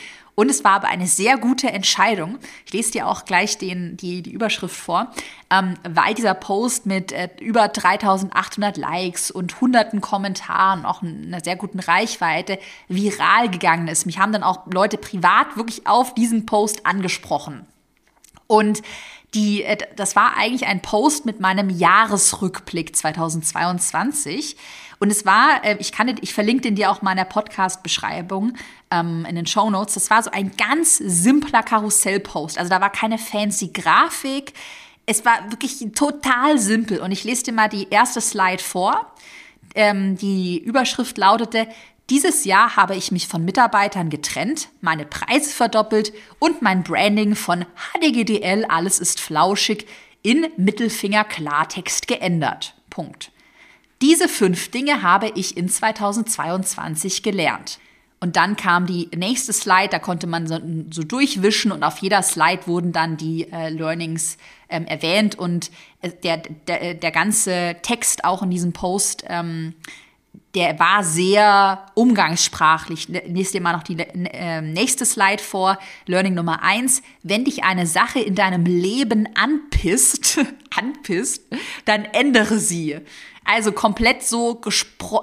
Und 0.41 0.49
es 0.49 0.63
war 0.63 0.71
aber 0.71 0.87
eine 0.87 1.05
sehr 1.05 1.37
gute 1.37 1.71
Entscheidung. 1.71 2.39
Ich 2.65 2.73
lese 2.73 2.93
dir 2.93 3.07
auch 3.07 3.25
gleich 3.25 3.59
den, 3.59 3.95
die, 3.95 4.23
die 4.23 4.31
Überschrift 4.31 4.75
vor, 4.75 5.11
ähm, 5.51 5.75
weil 5.87 6.15
dieser 6.15 6.33
Post 6.33 6.87
mit 6.87 7.11
äh, 7.11 7.29
über 7.39 7.67
3800 7.67 8.75
Likes 8.75 9.29
und 9.29 9.61
hunderten 9.61 10.01
Kommentaren, 10.01 10.83
auch 10.83 11.03
einer 11.03 11.43
sehr 11.43 11.57
guten 11.57 11.79
Reichweite, 11.79 12.57
viral 12.87 13.51
gegangen 13.51 13.87
ist. 13.87 14.07
Mich 14.07 14.17
haben 14.17 14.31
dann 14.31 14.41
auch 14.41 14.65
Leute 14.65 14.97
privat 14.97 15.57
wirklich 15.57 15.85
auf 15.85 16.15
diesen 16.15 16.47
Post 16.47 16.87
angesprochen. 16.87 17.67
Und 18.47 18.81
die, 19.35 19.61
äh, 19.63 19.77
das 19.95 20.15
war 20.15 20.37
eigentlich 20.37 20.65
ein 20.65 20.81
Post 20.81 21.27
mit 21.27 21.39
meinem 21.39 21.69
Jahresrückblick 21.69 22.95
2022. 22.95 24.57
Und 25.01 25.09
es 25.09 25.25
war, 25.25 25.65
äh, 25.65 25.77
ich 25.79 25.91
kann, 25.91 26.15
ich 26.21 26.31
verlinke 26.31 26.61
den 26.61 26.75
dir 26.75 26.91
auch 26.91 27.01
mal 27.01 27.11
in 27.11 27.17
der 27.17 27.25
Podcast-Beschreibung 27.25 28.53
ähm, 28.91 29.25
in 29.27 29.35
den 29.35 29.47
Show 29.47 29.67
Notes. 29.71 29.95
Das 29.95 30.11
war 30.11 30.21
so 30.21 30.29
ein 30.29 30.55
ganz 30.57 30.97
simpler 30.97 31.63
Karussell-Post. 31.63 32.59
Also 32.59 32.69
da 32.69 32.79
war 32.81 32.91
keine 32.91 33.17
fancy 33.17 33.69
Grafik. 33.69 34.53
Es 35.07 35.25
war 35.25 35.49
wirklich 35.49 35.83
total 35.95 36.59
simpel. 36.59 36.99
Und 36.99 37.11
ich 37.11 37.23
lese 37.23 37.45
dir 37.45 37.51
mal 37.51 37.67
die 37.67 37.89
erste 37.89 38.21
Slide 38.21 38.61
vor. 38.61 39.11
Ähm, 39.73 40.17
die 40.17 40.59
Überschrift 40.59 41.17
lautete, 41.17 41.67
dieses 42.11 42.45
Jahr 42.45 42.75
habe 42.75 42.95
ich 42.95 43.11
mich 43.11 43.27
von 43.27 43.43
Mitarbeitern 43.43 44.11
getrennt, 44.11 44.69
meine 44.81 45.05
Preise 45.05 45.49
verdoppelt 45.49 46.13
und 46.37 46.61
mein 46.61 46.83
Branding 46.83 47.33
von 47.35 47.65
HDGDL, 47.95 48.65
alles 48.65 48.99
ist 48.99 49.19
flauschig, 49.19 49.87
in 50.21 50.45
Mittelfinger 50.57 51.23
Klartext 51.23 52.07
geändert. 52.07 52.75
Punkt. 52.91 53.30
Diese 54.01 54.27
fünf 54.27 54.71
Dinge 54.71 55.01
habe 55.03 55.31
ich 55.35 55.57
in 55.57 55.69
2022 55.69 57.23
gelernt. 57.23 57.79
Und 58.23 58.35
dann 58.35 58.55
kam 58.55 58.85
die 58.85 59.09
nächste 59.15 59.51
Slide, 59.51 59.89
da 59.89 59.97
konnte 59.97 60.27
man 60.27 60.45
so, 60.45 60.59
so 60.91 61.01
durchwischen 61.01 61.71
und 61.71 61.83
auf 61.83 61.97
jeder 61.97 62.21
Slide 62.21 62.67
wurden 62.67 62.91
dann 62.91 63.17
die 63.17 63.51
äh, 63.51 63.69
Learnings 63.69 64.37
ähm, 64.69 64.85
erwähnt 64.85 65.39
und 65.39 65.71
äh, 66.01 66.11
der, 66.23 66.37
der, 66.37 66.93
der 66.93 67.11
ganze 67.11 67.77
Text 67.81 68.23
auch 68.23 68.43
in 68.43 68.51
diesem 68.51 68.73
Post 68.73 69.23
ähm, 69.27 69.73
der 70.55 70.77
war 70.79 71.03
sehr 71.03 71.85
umgangssprachlich. 71.93 73.07
Lest 73.07 73.53
dir 73.53 73.61
mal 73.61 73.73
noch 73.73 73.83
die 73.83 73.97
äh, 73.97 74.61
nächste 74.61 75.05
Slide 75.05 75.41
vor. 75.41 75.77
Learning 76.07 76.33
Nummer 76.33 76.61
eins. 76.61 77.01
Wenn 77.23 77.45
dich 77.45 77.63
eine 77.63 77.87
Sache 77.87 78.19
in 78.19 78.35
deinem 78.35 78.65
Leben 78.65 79.29
anpisst, 79.35 80.39
anpisst, 80.75 81.43
dann 81.85 82.05
ändere 82.05 82.59
sie. 82.59 82.99
Also 83.45 83.71
komplett 83.71 84.23
so 84.23 84.61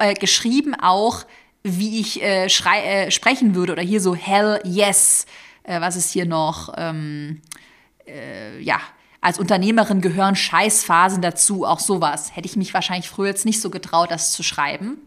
äh, 0.01 0.15
geschrieben 0.15 0.75
auch, 0.75 1.25
wie 1.63 2.01
ich 2.01 2.23
äh, 2.23 2.47
äh, 2.47 3.11
sprechen 3.11 3.55
würde. 3.55 3.73
Oder 3.73 3.83
hier 3.83 4.01
so 4.01 4.15
hell 4.15 4.61
yes. 4.65 5.27
Äh, 5.63 5.81
was 5.81 5.97
ist 5.97 6.11
hier 6.11 6.25
noch? 6.25 6.73
Ähm, 6.77 7.43
äh, 8.07 8.61
ja, 8.61 8.81
als 9.21 9.39
Unternehmerin 9.39 10.01
gehören 10.01 10.37
Scheißphasen 10.37 11.21
dazu, 11.21 11.67
auch 11.67 11.81
sowas. 11.81 12.35
Hätte 12.35 12.47
ich 12.47 12.57
mich 12.57 12.73
wahrscheinlich 12.73 13.11
früher 13.11 13.29
jetzt 13.29 13.45
nicht 13.45 13.61
so 13.61 13.69
getraut, 13.69 14.11
das 14.11 14.33
zu 14.33 14.43
schreiben. 14.43 14.99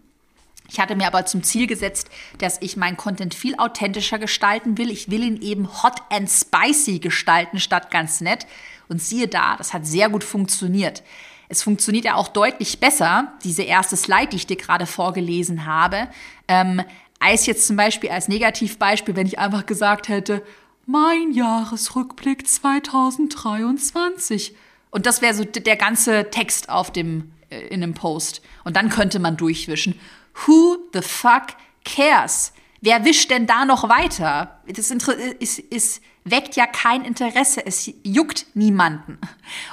Ich 0.71 0.79
hatte 0.79 0.95
mir 0.95 1.07
aber 1.07 1.25
zum 1.25 1.43
Ziel 1.43 1.67
gesetzt, 1.67 2.10
dass 2.38 2.62
ich 2.62 2.77
meinen 2.77 2.95
Content 2.95 3.34
viel 3.34 3.55
authentischer 3.57 4.19
gestalten 4.19 4.77
will. 4.77 4.89
Ich 4.89 5.12
will 5.12 5.21
ihn 5.21 5.41
eben 5.41 5.84
hot 5.84 6.01
and 6.10 6.29
spicy 6.29 6.99
gestalten 6.99 7.60
statt 7.60 7.91
ganz 7.91 8.21
nett. 8.21 8.47
Und 8.88 9.01
siehe 9.01 9.27
da, 9.27 9.57
das 9.57 9.73
hat 9.73 9.86
sehr 9.86 10.07
gut 10.07 10.23
funktioniert. 10.23 11.03
Es 11.49 11.62
funktioniert 11.62 12.05
ja 12.05 12.15
auch 12.15 12.29
deutlich 12.29 12.79
besser, 12.79 13.34
diese 13.43 13.63
erste 13.63 13.97
Slide, 13.97 14.27
die 14.27 14.38
ich 14.38 14.47
dir 14.47 14.55
gerade 14.55 14.86
vorgelesen 14.86 15.65
habe, 15.65 16.07
ähm, 16.47 16.81
als 17.19 17.47
jetzt 17.47 17.67
zum 17.67 17.75
Beispiel 17.75 18.10
als 18.10 18.29
Negativbeispiel, 18.29 19.17
wenn 19.17 19.27
ich 19.27 19.39
einfach 19.39 19.65
gesagt 19.65 20.07
hätte, 20.07 20.41
mein 20.86 21.34
Jahresrückblick 21.34 22.47
2023. 22.47 24.55
Und 24.89 25.05
das 25.05 25.21
wäre 25.21 25.34
so 25.34 25.43
der 25.43 25.75
ganze 25.75 26.29
Text 26.31 26.69
auf 26.69 26.91
dem, 26.91 27.34
äh, 27.49 27.60
in 27.67 27.81
dem 27.81 27.93
Post. 27.93 28.41
Und 28.63 28.77
dann 28.77 28.88
könnte 28.89 29.19
man 29.19 29.36
durchwischen. 29.36 29.99
Who 30.45 30.77
the 30.93 31.01
fuck 31.01 31.55
cares? 31.83 32.53
Wer 32.81 33.05
wischt 33.05 33.29
denn 33.29 33.45
da 33.45 33.65
noch 33.65 33.89
weiter? 33.89 34.59
Das 34.67 34.89
ist, 35.39 35.59
ist, 35.59 36.01
weckt 36.23 36.55
ja 36.55 36.65
kein 36.65 37.03
Interesse. 37.03 37.63
Es 37.63 37.91
juckt 38.03 38.47
niemanden. 38.55 39.19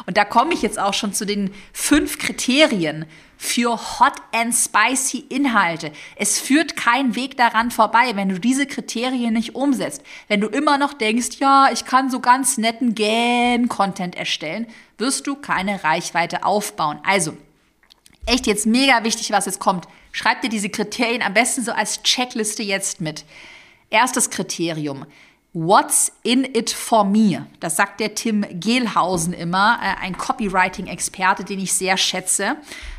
Und 0.06 0.18
da 0.18 0.24
komme 0.24 0.52
ich 0.52 0.60
jetzt 0.60 0.78
auch 0.78 0.92
schon 0.92 1.14
zu 1.14 1.24
den 1.24 1.54
fünf 1.72 2.18
Kriterien 2.18 3.06
für 3.38 3.78
hot 4.00 4.14
and 4.32 4.54
spicy 4.54 5.24
Inhalte. 5.28 5.92
Es 6.16 6.38
führt 6.38 6.76
kein 6.76 7.14
Weg 7.14 7.36
daran 7.36 7.70
vorbei, 7.70 8.12
wenn 8.14 8.28
du 8.28 8.38
diese 8.38 8.66
Kriterien 8.66 9.32
nicht 9.32 9.54
umsetzt. 9.54 10.02
Wenn 10.26 10.40
du 10.40 10.48
immer 10.48 10.76
noch 10.76 10.92
denkst, 10.92 11.38
ja, 11.38 11.70
ich 11.72 11.84
kann 11.84 12.10
so 12.10 12.20
ganz 12.20 12.58
netten 12.58 12.94
Gähn-Content 12.94 14.16
erstellen, 14.16 14.66
wirst 14.98 15.26
du 15.26 15.36
keine 15.36 15.84
Reichweite 15.84 16.44
aufbauen. 16.44 16.98
Also, 17.04 17.36
echt 18.26 18.46
jetzt 18.46 18.66
mega 18.66 19.04
wichtig, 19.04 19.30
was 19.30 19.46
jetzt 19.46 19.60
kommt. 19.60 19.86
Schreib 20.12 20.42
dir 20.42 20.48
diese 20.48 20.68
Kriterien 20.68 21.22
am 21.22 21.34
besten 21.34 21.62
so 21.62 21.72
als 21.72 22.02
Checkliste 22.02 22.62
jetzt 22.62 23.00
mit. 23.00 23.24
Erstes 23.90 24.30
Kriterium. 24.30 25.06
What's 25.54 26.12
in 26.22 26.44
it 26.44 26.70
for 26.70 27.04
me? 27.04 27.46
Das 27.58 27.76
sagt 27.76 28.00
der 28.00 28.14
Tim 28.14 28.44
Gehlhausen 28.50 29.32
immer, 29.32 29.78
äh, 29.82 30.04
ein 30.04 30.16
Copywriting-Experte, 30.16 31.42
den 31.42 31.58
ich 31.58 31.72
sehr 31.72 31.96
schätze. 31.96 32.56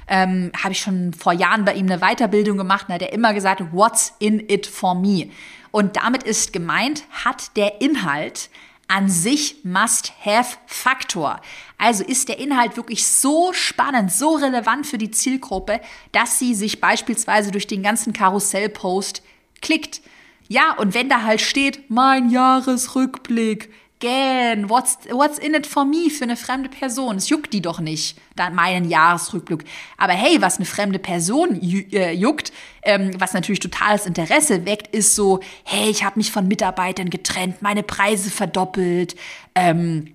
Ähm, 0.08 0.51
Habe 0.62 0.73
ich 0.73 0.79
schon 0.79 1.13
vor 1.13 1.32
Jahren 1.32 1.63
bei 1.63 1.75
ihm 1.75 1.86
eine 1.86 1.99
Weiterbildung 1.99 2.58
gemacht 2.58 2.88
und 2.88 2.95
hat 2.95 3.03
er 3.03 3.13
immer 3.13 3.34
gesagt, 3.36 3.63
What's 3.71 4.15
in 4.17 4.39
it 4.49 4.65
for 4.65 4.95
me? 4.95 5.29
Und 5.71 5.97
damit 5.97 6.23
ist 6.23 6.51
gemeint, 6.51 7.03
hat 7.12 7.55
der 7.55 7.82
Inhalt 7.82 8.49
an 8.89 9.08
sich 9.08 9.63
Must-Have-Faktor. 9.63 11.39
Also 11.78 12.04
ist 12.04 12.28
der 12.28 12.39
Inhalt 12.39 12.75
wirklich 12.75 13.08
so 13.08 13.54
spannend, 13.54 14.12
so 14.12 14.36
relevant 14.36 14.86
für 14.88 14.97
die 14.97 15.12
Zielgruppe, 15.12 15.80
dass 16.12 16.39
sie 16.39 16.56
sich 16.56 16.82
beispielsweise 16.82 17.52
durch 17.52 17.67
den 17.67 17.84
ganzen 17.84 18.13
Karussell-Post 18.13 19.21
klickt. 19.62 20.02
Ja, 20.47 20.75
und 20.75 20.95
wenn 20.95 21.08
da 21.08 21.21
halt 21.21 21.39
steht, 21.39 21.89
mein 21.91 22.32
Jahresrückblick, 22.32 23.71
gähn, 23.99 24.69
what's, 24.69 24.97
what's 25.12 25.38
in 25.38 25.53
it 25.53 25.67
for 25.67 25.85
me 25.85 26.09
für 26.09 26.23
eine 26.23 26.38
fremde 26.38 26.69
Person? 26.69 27.17
Es 27.17 27.29
juckt 27.29 27.53
die 27.53 27.62
doch 27.62 27.79
nicht, 27.79 28.17
dann 28.35 28.55
meinen 28.55 28.89
Jahresrückblick. 28.89 29.65
Aber 29.97 30.13
hey, 30.13 30.41
was 30.41 30.57
eine 30.57 30.65
fremde 30.65 30.99
Person 30.99 31.62
äh, 31.62 32.13
juckt, 32.13 32.51
ähm, 32.83 33.12
was 33.19 33.33
natürlich 33.33 33.59
totales 33.59 34.05
Interesse 34.05 34.65
weckt, 34.65 34.93
ist 34.95 35.15
so, 35.15 35.39
hey, 35.63 35.89
ich 35.89 36.03
habe 36.03 36.17
mich 36.17 36.31
von 36.31 36.47
Mitarbeitern 36.47 37.09
getrennt, 37.09 37.62
meine 37.62 37.83
Preise 37.83 38.31
verdoppelt, 38.31 39.15
ähm, 39.55 40.13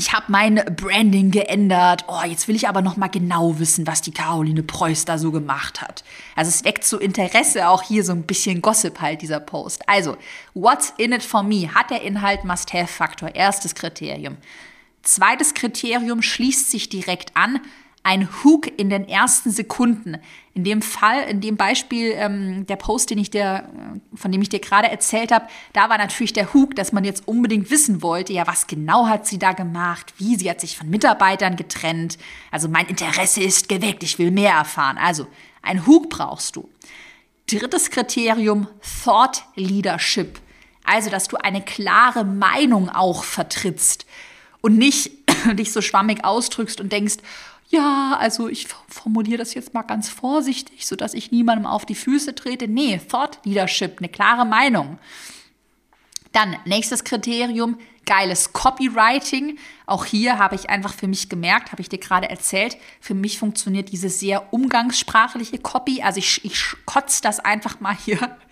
ich 0.00 0.14
habe 0.14 0.24
mein 0.28 0.54
Branding 0.76 1.30
geändert. 1.30 2.06
Oh, 2.08 2.22
jetzt 2.26 2.48
will 2.48 2.56
ich 2.56 2.66
aber 2.66 2.80
noch 2.80 2.96
mal 2.96 3.08
genau 3.08 3.58
wissen, 3.58 3.86
was 3.86 4.00
die 4.00 4.12
Caroline 4.12 4.62
Preuß 4.62 5.04
da 5.04 5.18
so 5.18 5.30
gemacht 5.30 5.82
hat. 5.82 6.04
Also 6.34 6.48
es 6.48 6.64
weckt 6.64 6.84
so 6.84 6.98
Interesse, 6.98 7.68
auch 7.68 7.82
hier 7.82 8.02
so 8.02 8.12
ein 8.12 8.22
bisschen 8.22 8.62
Gossip 8.62 9.02
halt, 9.02 9.20
dieser 9.20 9.40
Post. 9.40 9.86
Also, 9.90 10.16
what's 10.54 10.94
in 10.96 11.12
it 11.12 11.22
for 11.22 11.42
me? 11.42 11.74
Hat 11.74 11.90
der 11.90 12.00
Inhalt 12.00 12.44
Must-Have-Faktor? 12.44 13.34
Erstes 13.34 13.74
Kriterium. 13.74 14.38
Zweites 15.02 15.52
Kriterium 15.52 16.22
schließt 16.22 16.70
sich 16.70 16.88
direkt 16.88 17.36
an 17.36 17.60
ein 18.02 18.28
Hook 18.42 18.66
in 18.78 18.88
den 18.88 19.08
ersten 19.08 19.50
Sekunden. 19.50 20.16
In 20.54 20.64
dem 20.64 20.82
Fall, 20.82 21.22
in 21.28 21.40
dem 21.40 21.56
Beispiel, 21.56 22.12
ähm, 22.16 22.66
der 22.66 22.76
Post, 22.76 23.10
den 23.10 23.18
ich 23.18 23.30
dir, 23.30 23.68
äh, 23.68 24.16
von 24.16 24.32
dem 24.32 24.42
ich 24.42 24.48
dir 24.48 24.58
gerade 24.58 24.88
erzählt 24.88 25.32
habe, 25.32 25.46
da 25.72 25.88
war 25.90 25.98
natürlich 25.98 26.32
der 26.32 26.52
Hook, 26.54 26.74
dass 26.74 26.92
man 26.92 27.04
jetzt 27.04 27.28
unbedingt 27.28 27.70
wissen 27.70 28.02
wollte, 28.02 28.32
ja, 28.32 28.46
was 28.46 28.66
genau 28.66 29.06
hat 29.06 29.26
sie 29.26 29.38
da 29.38 29.52
gemacht, 29.52 30.14
wie 30.18 30.36
sie 30.36 30.50
hat 30.50 30.60
sich 30.60 30.76
von 30.76 30.88
Mitarbeitern 30.88 31.56
getrennt. 31.56 32.18
Also 32.50 32.68
mein 32.68 32.86
Interesse 32.86 33.42
ist 33.42 33.68
geweckt, 33.68 34.02
ich 34.02 34.18
will 34.18 34.30
mehr 34.30 34.54
erfahren. 34.54 34.98
Also 34.98 35.26
ein 35.62 35.86
Hook 35.86 36.10
brauchst 36.10 36.56
du. 36.56 36.68
Drittes 37.46 37.90
Kriterium, 37.90 38.66
Thought 39.04 39.44
Leadership. 39.56 40.40
Also, 40.84 41.10
dass 41.10 41.28
du 41.28 41.36
eine 41.36 41.62
klare 41.62 42.24
Meinung 42.24 42.88
auch 42.88 43.24
vertrittst 43.24 44.06
und 44.60 44.78
nicht 44.78 45.12
dich 45.52 45.72
so 45.72 45.82
schwammig 45.82 46.24
ausdrückst 46.24 46.80
und 46.80 46.92
denkst, 46.92 47.18
ja, 47.70 48.16
also 48.18 48.48
ich 48.48 48.66
formuliere 48.88 49.38
das 49.38 49.54
jetzt 49.54 49.74
mal 49.74 49.82
ganz 49.82 50.08
vorsichtig, 50.08 50.86
sodass 50.86 51.14
ich 51.14 51.30
niemandem 51.30 51.66
auf 51.66 51.86
die 51.86 51.94
Füße 51.94 52.34
trete. 52.34 52.66
Nee, 52.66 53.00
Thought 53.08 53.38
Leadership, 53.44 53.98
eine 53.98 54.08
klare 54.08 54.44
Meinung. 54.44 54.98
Dann 56.32 56.56
nächstes 56.64 57.04
Kriterium, 57.04 57.78
geiles 58.06 58.52
Copywriting. 58.52 59.56
Auch 59.86 60.04
hier 60.04 60.38
habe 60.38 60.56
ich 60.56 60.68
einfach 60.68 60.92
für 60.94 61.06
mich 61.06 61.28
gemerkt, 61.28 61.70
habe 61.70 61.80
ich 61.80 61.88
dir 61.88 62.00
gerade 62.00 62.28
erzählt, 62.28 62.76
für 63.00 63.14
mich 63.14 63.38
funktioniert 63.38 63.92
diese 63.92 64.08
sehr 64.08 64.52
umgangssprachliche 64.52 65.58
Copy. 65.58 66.02
Also 66.02 66.18
ich, 66.18 66.44
ich 66.44 66.74
kotze 66.86 67.22
das 67.22 67.38
einfach 67.38 67.80
mal 67.80 67.96
hier. 67.96 68.36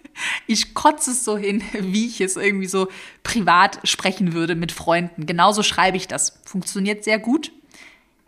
Ich 0.48 0.74
kotze 0.74 1.12
es 1.12 1.24
so 1.24 1.38
hin, 1.38 1.62
wie 1.72 2.06
ich 2.06 2.20
es 2.20 2.34
irgendwie 2.34 2.66
so 2.66 2.88
privat 3.22 3.78
sprechen 3.84 4.32
würde 4.32 4.56
mit 4.56 4.72
Freunden. 4.72 5.26
Genauso 5.26 5.62
schreibe 5.62 5.96
ich 5.96 6.08
das. 6.08 6.40
Funktioniert 6.44 7.04
sehr 7.04 7.20
gut. 7.20 7.52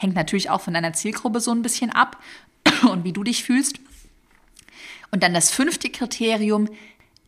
Hängt 0.01 0.16
natürlich 0.16 0.51
auch 0.51 0.62
von 0.62 0.74
deiner 0.74 0.94
Zielgruppe 0.94 1.40
so 1.40 1.53
ein 1.53 1.62
bisschen 1.62 1.90
ab. 1.90 2.16
und 2.90 3.05
wie 3.05 3.12
du 3.12 3.22
dich 3.24 3.44
fühlst. 3.44 3.78
Und 5.11 5.22
dann 5.22 5.34
das 5.34 5.51
fünfte 5.51 5.90
Kriterium, 5.90 6.68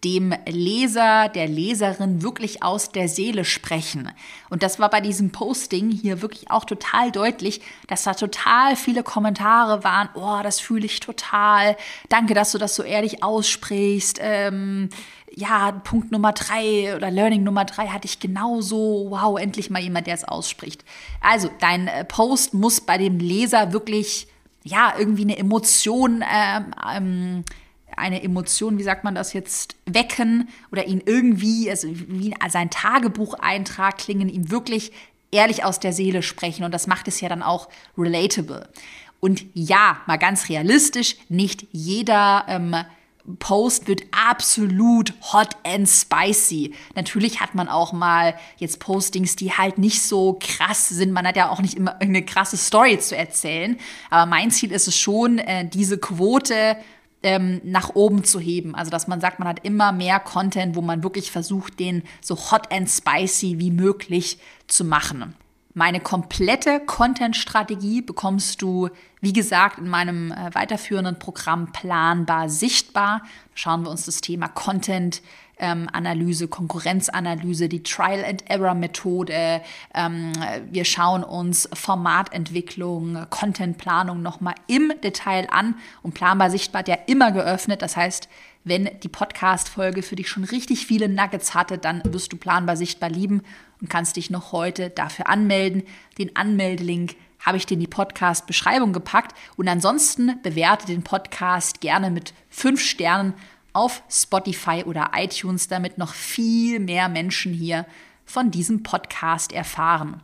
dem 0.05 0.35
Leser, 0.49 1.29
der 1.29 1.47
Leserin 1.47 2.23
wirklich 2.23 2.63
aus 2.63 2.91
der 2.91 3.09
Seele 3.09 3.45
sprechen. 3.45 4.11
Und 4.51 4.65
das 4.65 4.81
war 4.81 4.91
bei 4.91 5.01
diesem 5.01 5.31
Posting 5.31 5.91
hier 5.93 6.23
wirklich 6.23 6.51
auch 6.51 6.65
total 6.65 7.13
deutlich, 7.13 7.61
dass 7.87 8.03
da 8.03 8.15
total 8.15 8.75
viele 8.75 9.05
Kommentare 9.05 9.85
waren. 9.85 10.09
Oh, 10.15 10.41
das 10.43 10.59
fühle 10.59 10.87
ich 10.87 10.99
total. 10.99 11.77
Danke, 12.09 12.35
dass 12.35 12.51
du 12.51 12.59
das 12.59 12.75
so 12.75 12.83
ehrlich 12.83 13.23
aussprichst. 13.23 14.19
Ähm, 14.21 14.89
ja, 15.35 15.73
Punkt 15.73 16.13
Nummer 16.13 16.33
drei 16.33 16.95
oder 16.97 17.11
Learning 17.11 17.43
Nummer 17.43 17.65
drei 17.65 17.89
hatte 17.89 18.07
ich 18.07 18.21
genauso. 18.21 19.07
Wow, 19.11 19.39
endlich 19.39 19.71
mal 19.71 19.83
jemand, 19.83 20.07
der 20.07 20.15
es 20.15 20.25
ausspricht. 20.25 20.85
Also, 21.21 21.51
dein 21.61 21.89
äh, 21.89 22.05
Post 22.05 22.55
muss 22.55 22.81
bei 22.81 22.99
dem 22.99 23.19
Leser 23.19 23.73
wirklich, 23.73 24.29
ja, 24.65 24.95
irgendwie 24.99 25.23
eine 25.23 25.39
Emotion 25.39 26.25
ähm, 26.31 26.75
ähm, 26.91 27.45
eine 27.97 28.23
Emotion, 28.23 28.79
wie 28.79 28.83
sagt 28.83 29.05
man 29.05 29.15
das 29.15 29.33
jetzt, 29.33 29.77
wecken 29.87 30.49
oder 30.71 30.87
ihn 30.87 31.03
irgendwie, 31.05 31.71
also 31.71 31.89
wie 31.91 32.35
sein 32.49 32.71
Tagebucheintrag 32.71 33.99
klingen, 33.99 34.29
ihm 34.29 34.51
wirklich 34.51 34.93
ehrlich 35.31 35.65
aus 35.65 35.81
der 35.81 35.93
Seele 35.93 36.23
sprechen. 36.23 36.65
Und 36.65 36.73
das 36.73 36.87
macht 36.87 37.09
es 37.09 37.21
ja 37.21 37.29
dann 37.29 37.43
auch 37.43 37.69
relatable. 37.97 38.69
Und 39.21 39.45
ja, 39.55 39.99
mal 40.07 40.17
ganz 40.17 40.49
realistisch, 40.49 41.17
nicht 41.29 41.67
jeder 41.71 42.45
ähm, 42.49 42.75
Post 43.39 43.87
wird 43.87 44.03
absolut 44.11 45.15
hot 45.33 45.51
and 45.65 45.89
spicy. 45.89 46.75
Natürlich 46.97 47.41
hat 47.41 47.55
man 47.55 47.69
auch 47.69 47.93
mal 47.93 48.35
jetzt 48.57 48.81
Postings, 48.81 49.37
die 49.37 49.53
halt 49.53 49.79
nicht 49.79 50.03
so 50.03 50.39
krass 50.41 50.89
sind. 50.89 51.13
Man 51.13 51.27
hat 51.27 51.37
ja 51.37 51.49
auch 51.51 51.61
nicht 51.61 51.75
immer 51.75 52.01
eine 52.01 52.25
krasse 52.25 52.57
Story 52.57 52.99
zu 52.99 53.17
erzählen. 53.17 53.79
Aber 54.11 54.27
mein 54.27 54.51
Ziel 54.51 54.73
ist 54.73 54.89
es 54.89 54.99
schon, 54.99 55.39
äh, 55.39 55.69
diese 55.69 55.99
Quote 55.99 56.77
ähm, 57.23 57.61
nach 57.65 57.95
oben 57.95 58.25
zu 58.25 58.41
heben. 58.41 58.75
Also 58.75 58.91
dass 58.91 59.07
man 59.07 59.21
sagt, 59.21 59.39
man 59.39 59.49
hat 59.49 59.65
immer 59.65 59.93
mehr 59.93 60.19
Content, 60.19 60.75
wo 60.75 60.81
man 60.81 61.05
wirklich 61.05 61.31
versucht, 61.31 61.79
den 61.79 62.03
so 62.21 62.37
hot 62.51 62.73
and 62.73 62.91
spicy 62.91 63.59
wie 63.59 63.71
möglich 63.71 64.39
zu 64.67 64.85
machen. 64.85 65.37
Meine 65.75 66.01
komplette 66.01 66.81
Content-Strategie 66.81 68.03
bekommst 68.03 68.61
du, 68.61 68.91
wie 69.23 69.33
gesagt, 69.33 69.79
in 69.79 69.89
meinem 69.89 70.31
äh, 70.31 70.55
weiterführenden 70.55 71.19
Programm 71.19 71.73
Planbar 71.73 72.51
Sichtbar. 72.51 73.23
Schauen 73.55 73.85
wir 73.85 73.91
uns 73.91 74.05
das 74.05 74.21
Thema 74.21 74.49
Content 74.49 75.23
ähm, 75.59 75.89
Analyse, 75.91 76.49
Konkurrenzanalyse, 76.49 77.71
die 77.71 77.83
Trial-and-Error-Methode. 77.83 79.63
Ähm, 79.95 80.33
wir 80.71 80.85
schauen 80.85 81.25
uns 81.25 81.69
Formatentwicklung, 81.73 83.27
Contentplanung 83.31 84.21
nochmal 84.21 84.57
im 84.67 84.93
Detail 85.03 85.49
an. 85.51 85.77
Und 86.03 86.13
planbar 86.13 86.51
sichtbar 86.51 86.81
hat 86.81 86.89
ja 86.89 86.99
immer 87.07 87.33
geöffnet. 87.33 87.81
Das 87.81 87.97
heißt, 87.97 88.29
wenn 88.65 88.89
die 89.03 89.09
Podcast-Folge 89.09 90.03
für 90.03 90.17
dich 90.17 90.29
schon 90.29 90.45
richtig 90.45 90.87
viele 90.87 91.09
Nuggets 91.09 91.55
hatte, 91.55 91.79
dann 91.79 92.03
wirst 92.05 92.33
du 92.33 92.37
planbar 92.37 92.77
sichtbar 92.77 93.11
lieben 93.11 93.43
und 93.81 93.91
kannst 93.91 94.17
dich 94.17 94.31
noch 94.31 94.53
heute 94.53 94.91
dafür 94.91 95.29
anmelden. 95.29 95.83
Den 96.19 96.37
Anmeldelink 96.37 97.17
habe 97.41 97.57
ich 97.57 97.67
dir 97.67 97.75
in 97.75 97.81
die 97.81 97.89
Podcast-Beschreibung 97.89 98.93
gepackt. 98.93 99.37
Und 99.57 99.69
ansonsten 99.69 100.41
bewerte 100.43 100.87
den 100.87 101.03
Podcast 101.03 101.81
gerne 101.81 102.11
mit 102.11 102.33
fünf 102.49 102.81
Sternen 102.81 103.35
auf 103.73 104.03
Spotify 104.09 104.85
oder 104.87 105.11
iTunes, 105.15 105.69
damit 105.69 105.99
noch 105.99 106.15
viel 106.15 106.79
mehr 106.79 107.09
Menschen 107.09 107.53
hier 107.53 107.87
von 108.25 108.51
diesem 108.51 108.83
Podcast 108.83 109.53
erfahren. 109.53 110.23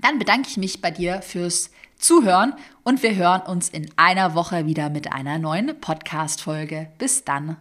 Dann 0.00 0.18
bedanke 0.18 0.48
ich 0.48 0.56
mich 0.56 0.80
bei 0.80 0.90
dir 0.90 1.22
fürs 1.22 1.70
Zuhören 1.98 2.54
und 2.84 3.02
wir 3.02 3.16
hören 3.16 3.42
uns 3.42 3.68
in 3.68 3.90
einer 3.96 4.34
Woche 4.34 4.66
wieder 4.66 4.88
mit 4.88 5.12
einer 5.12 5.38
neuen 5.38 5.80
Podcast-Folge. 5.80 6.88
Bis 6.98 7.24
dann. 7.24 7.56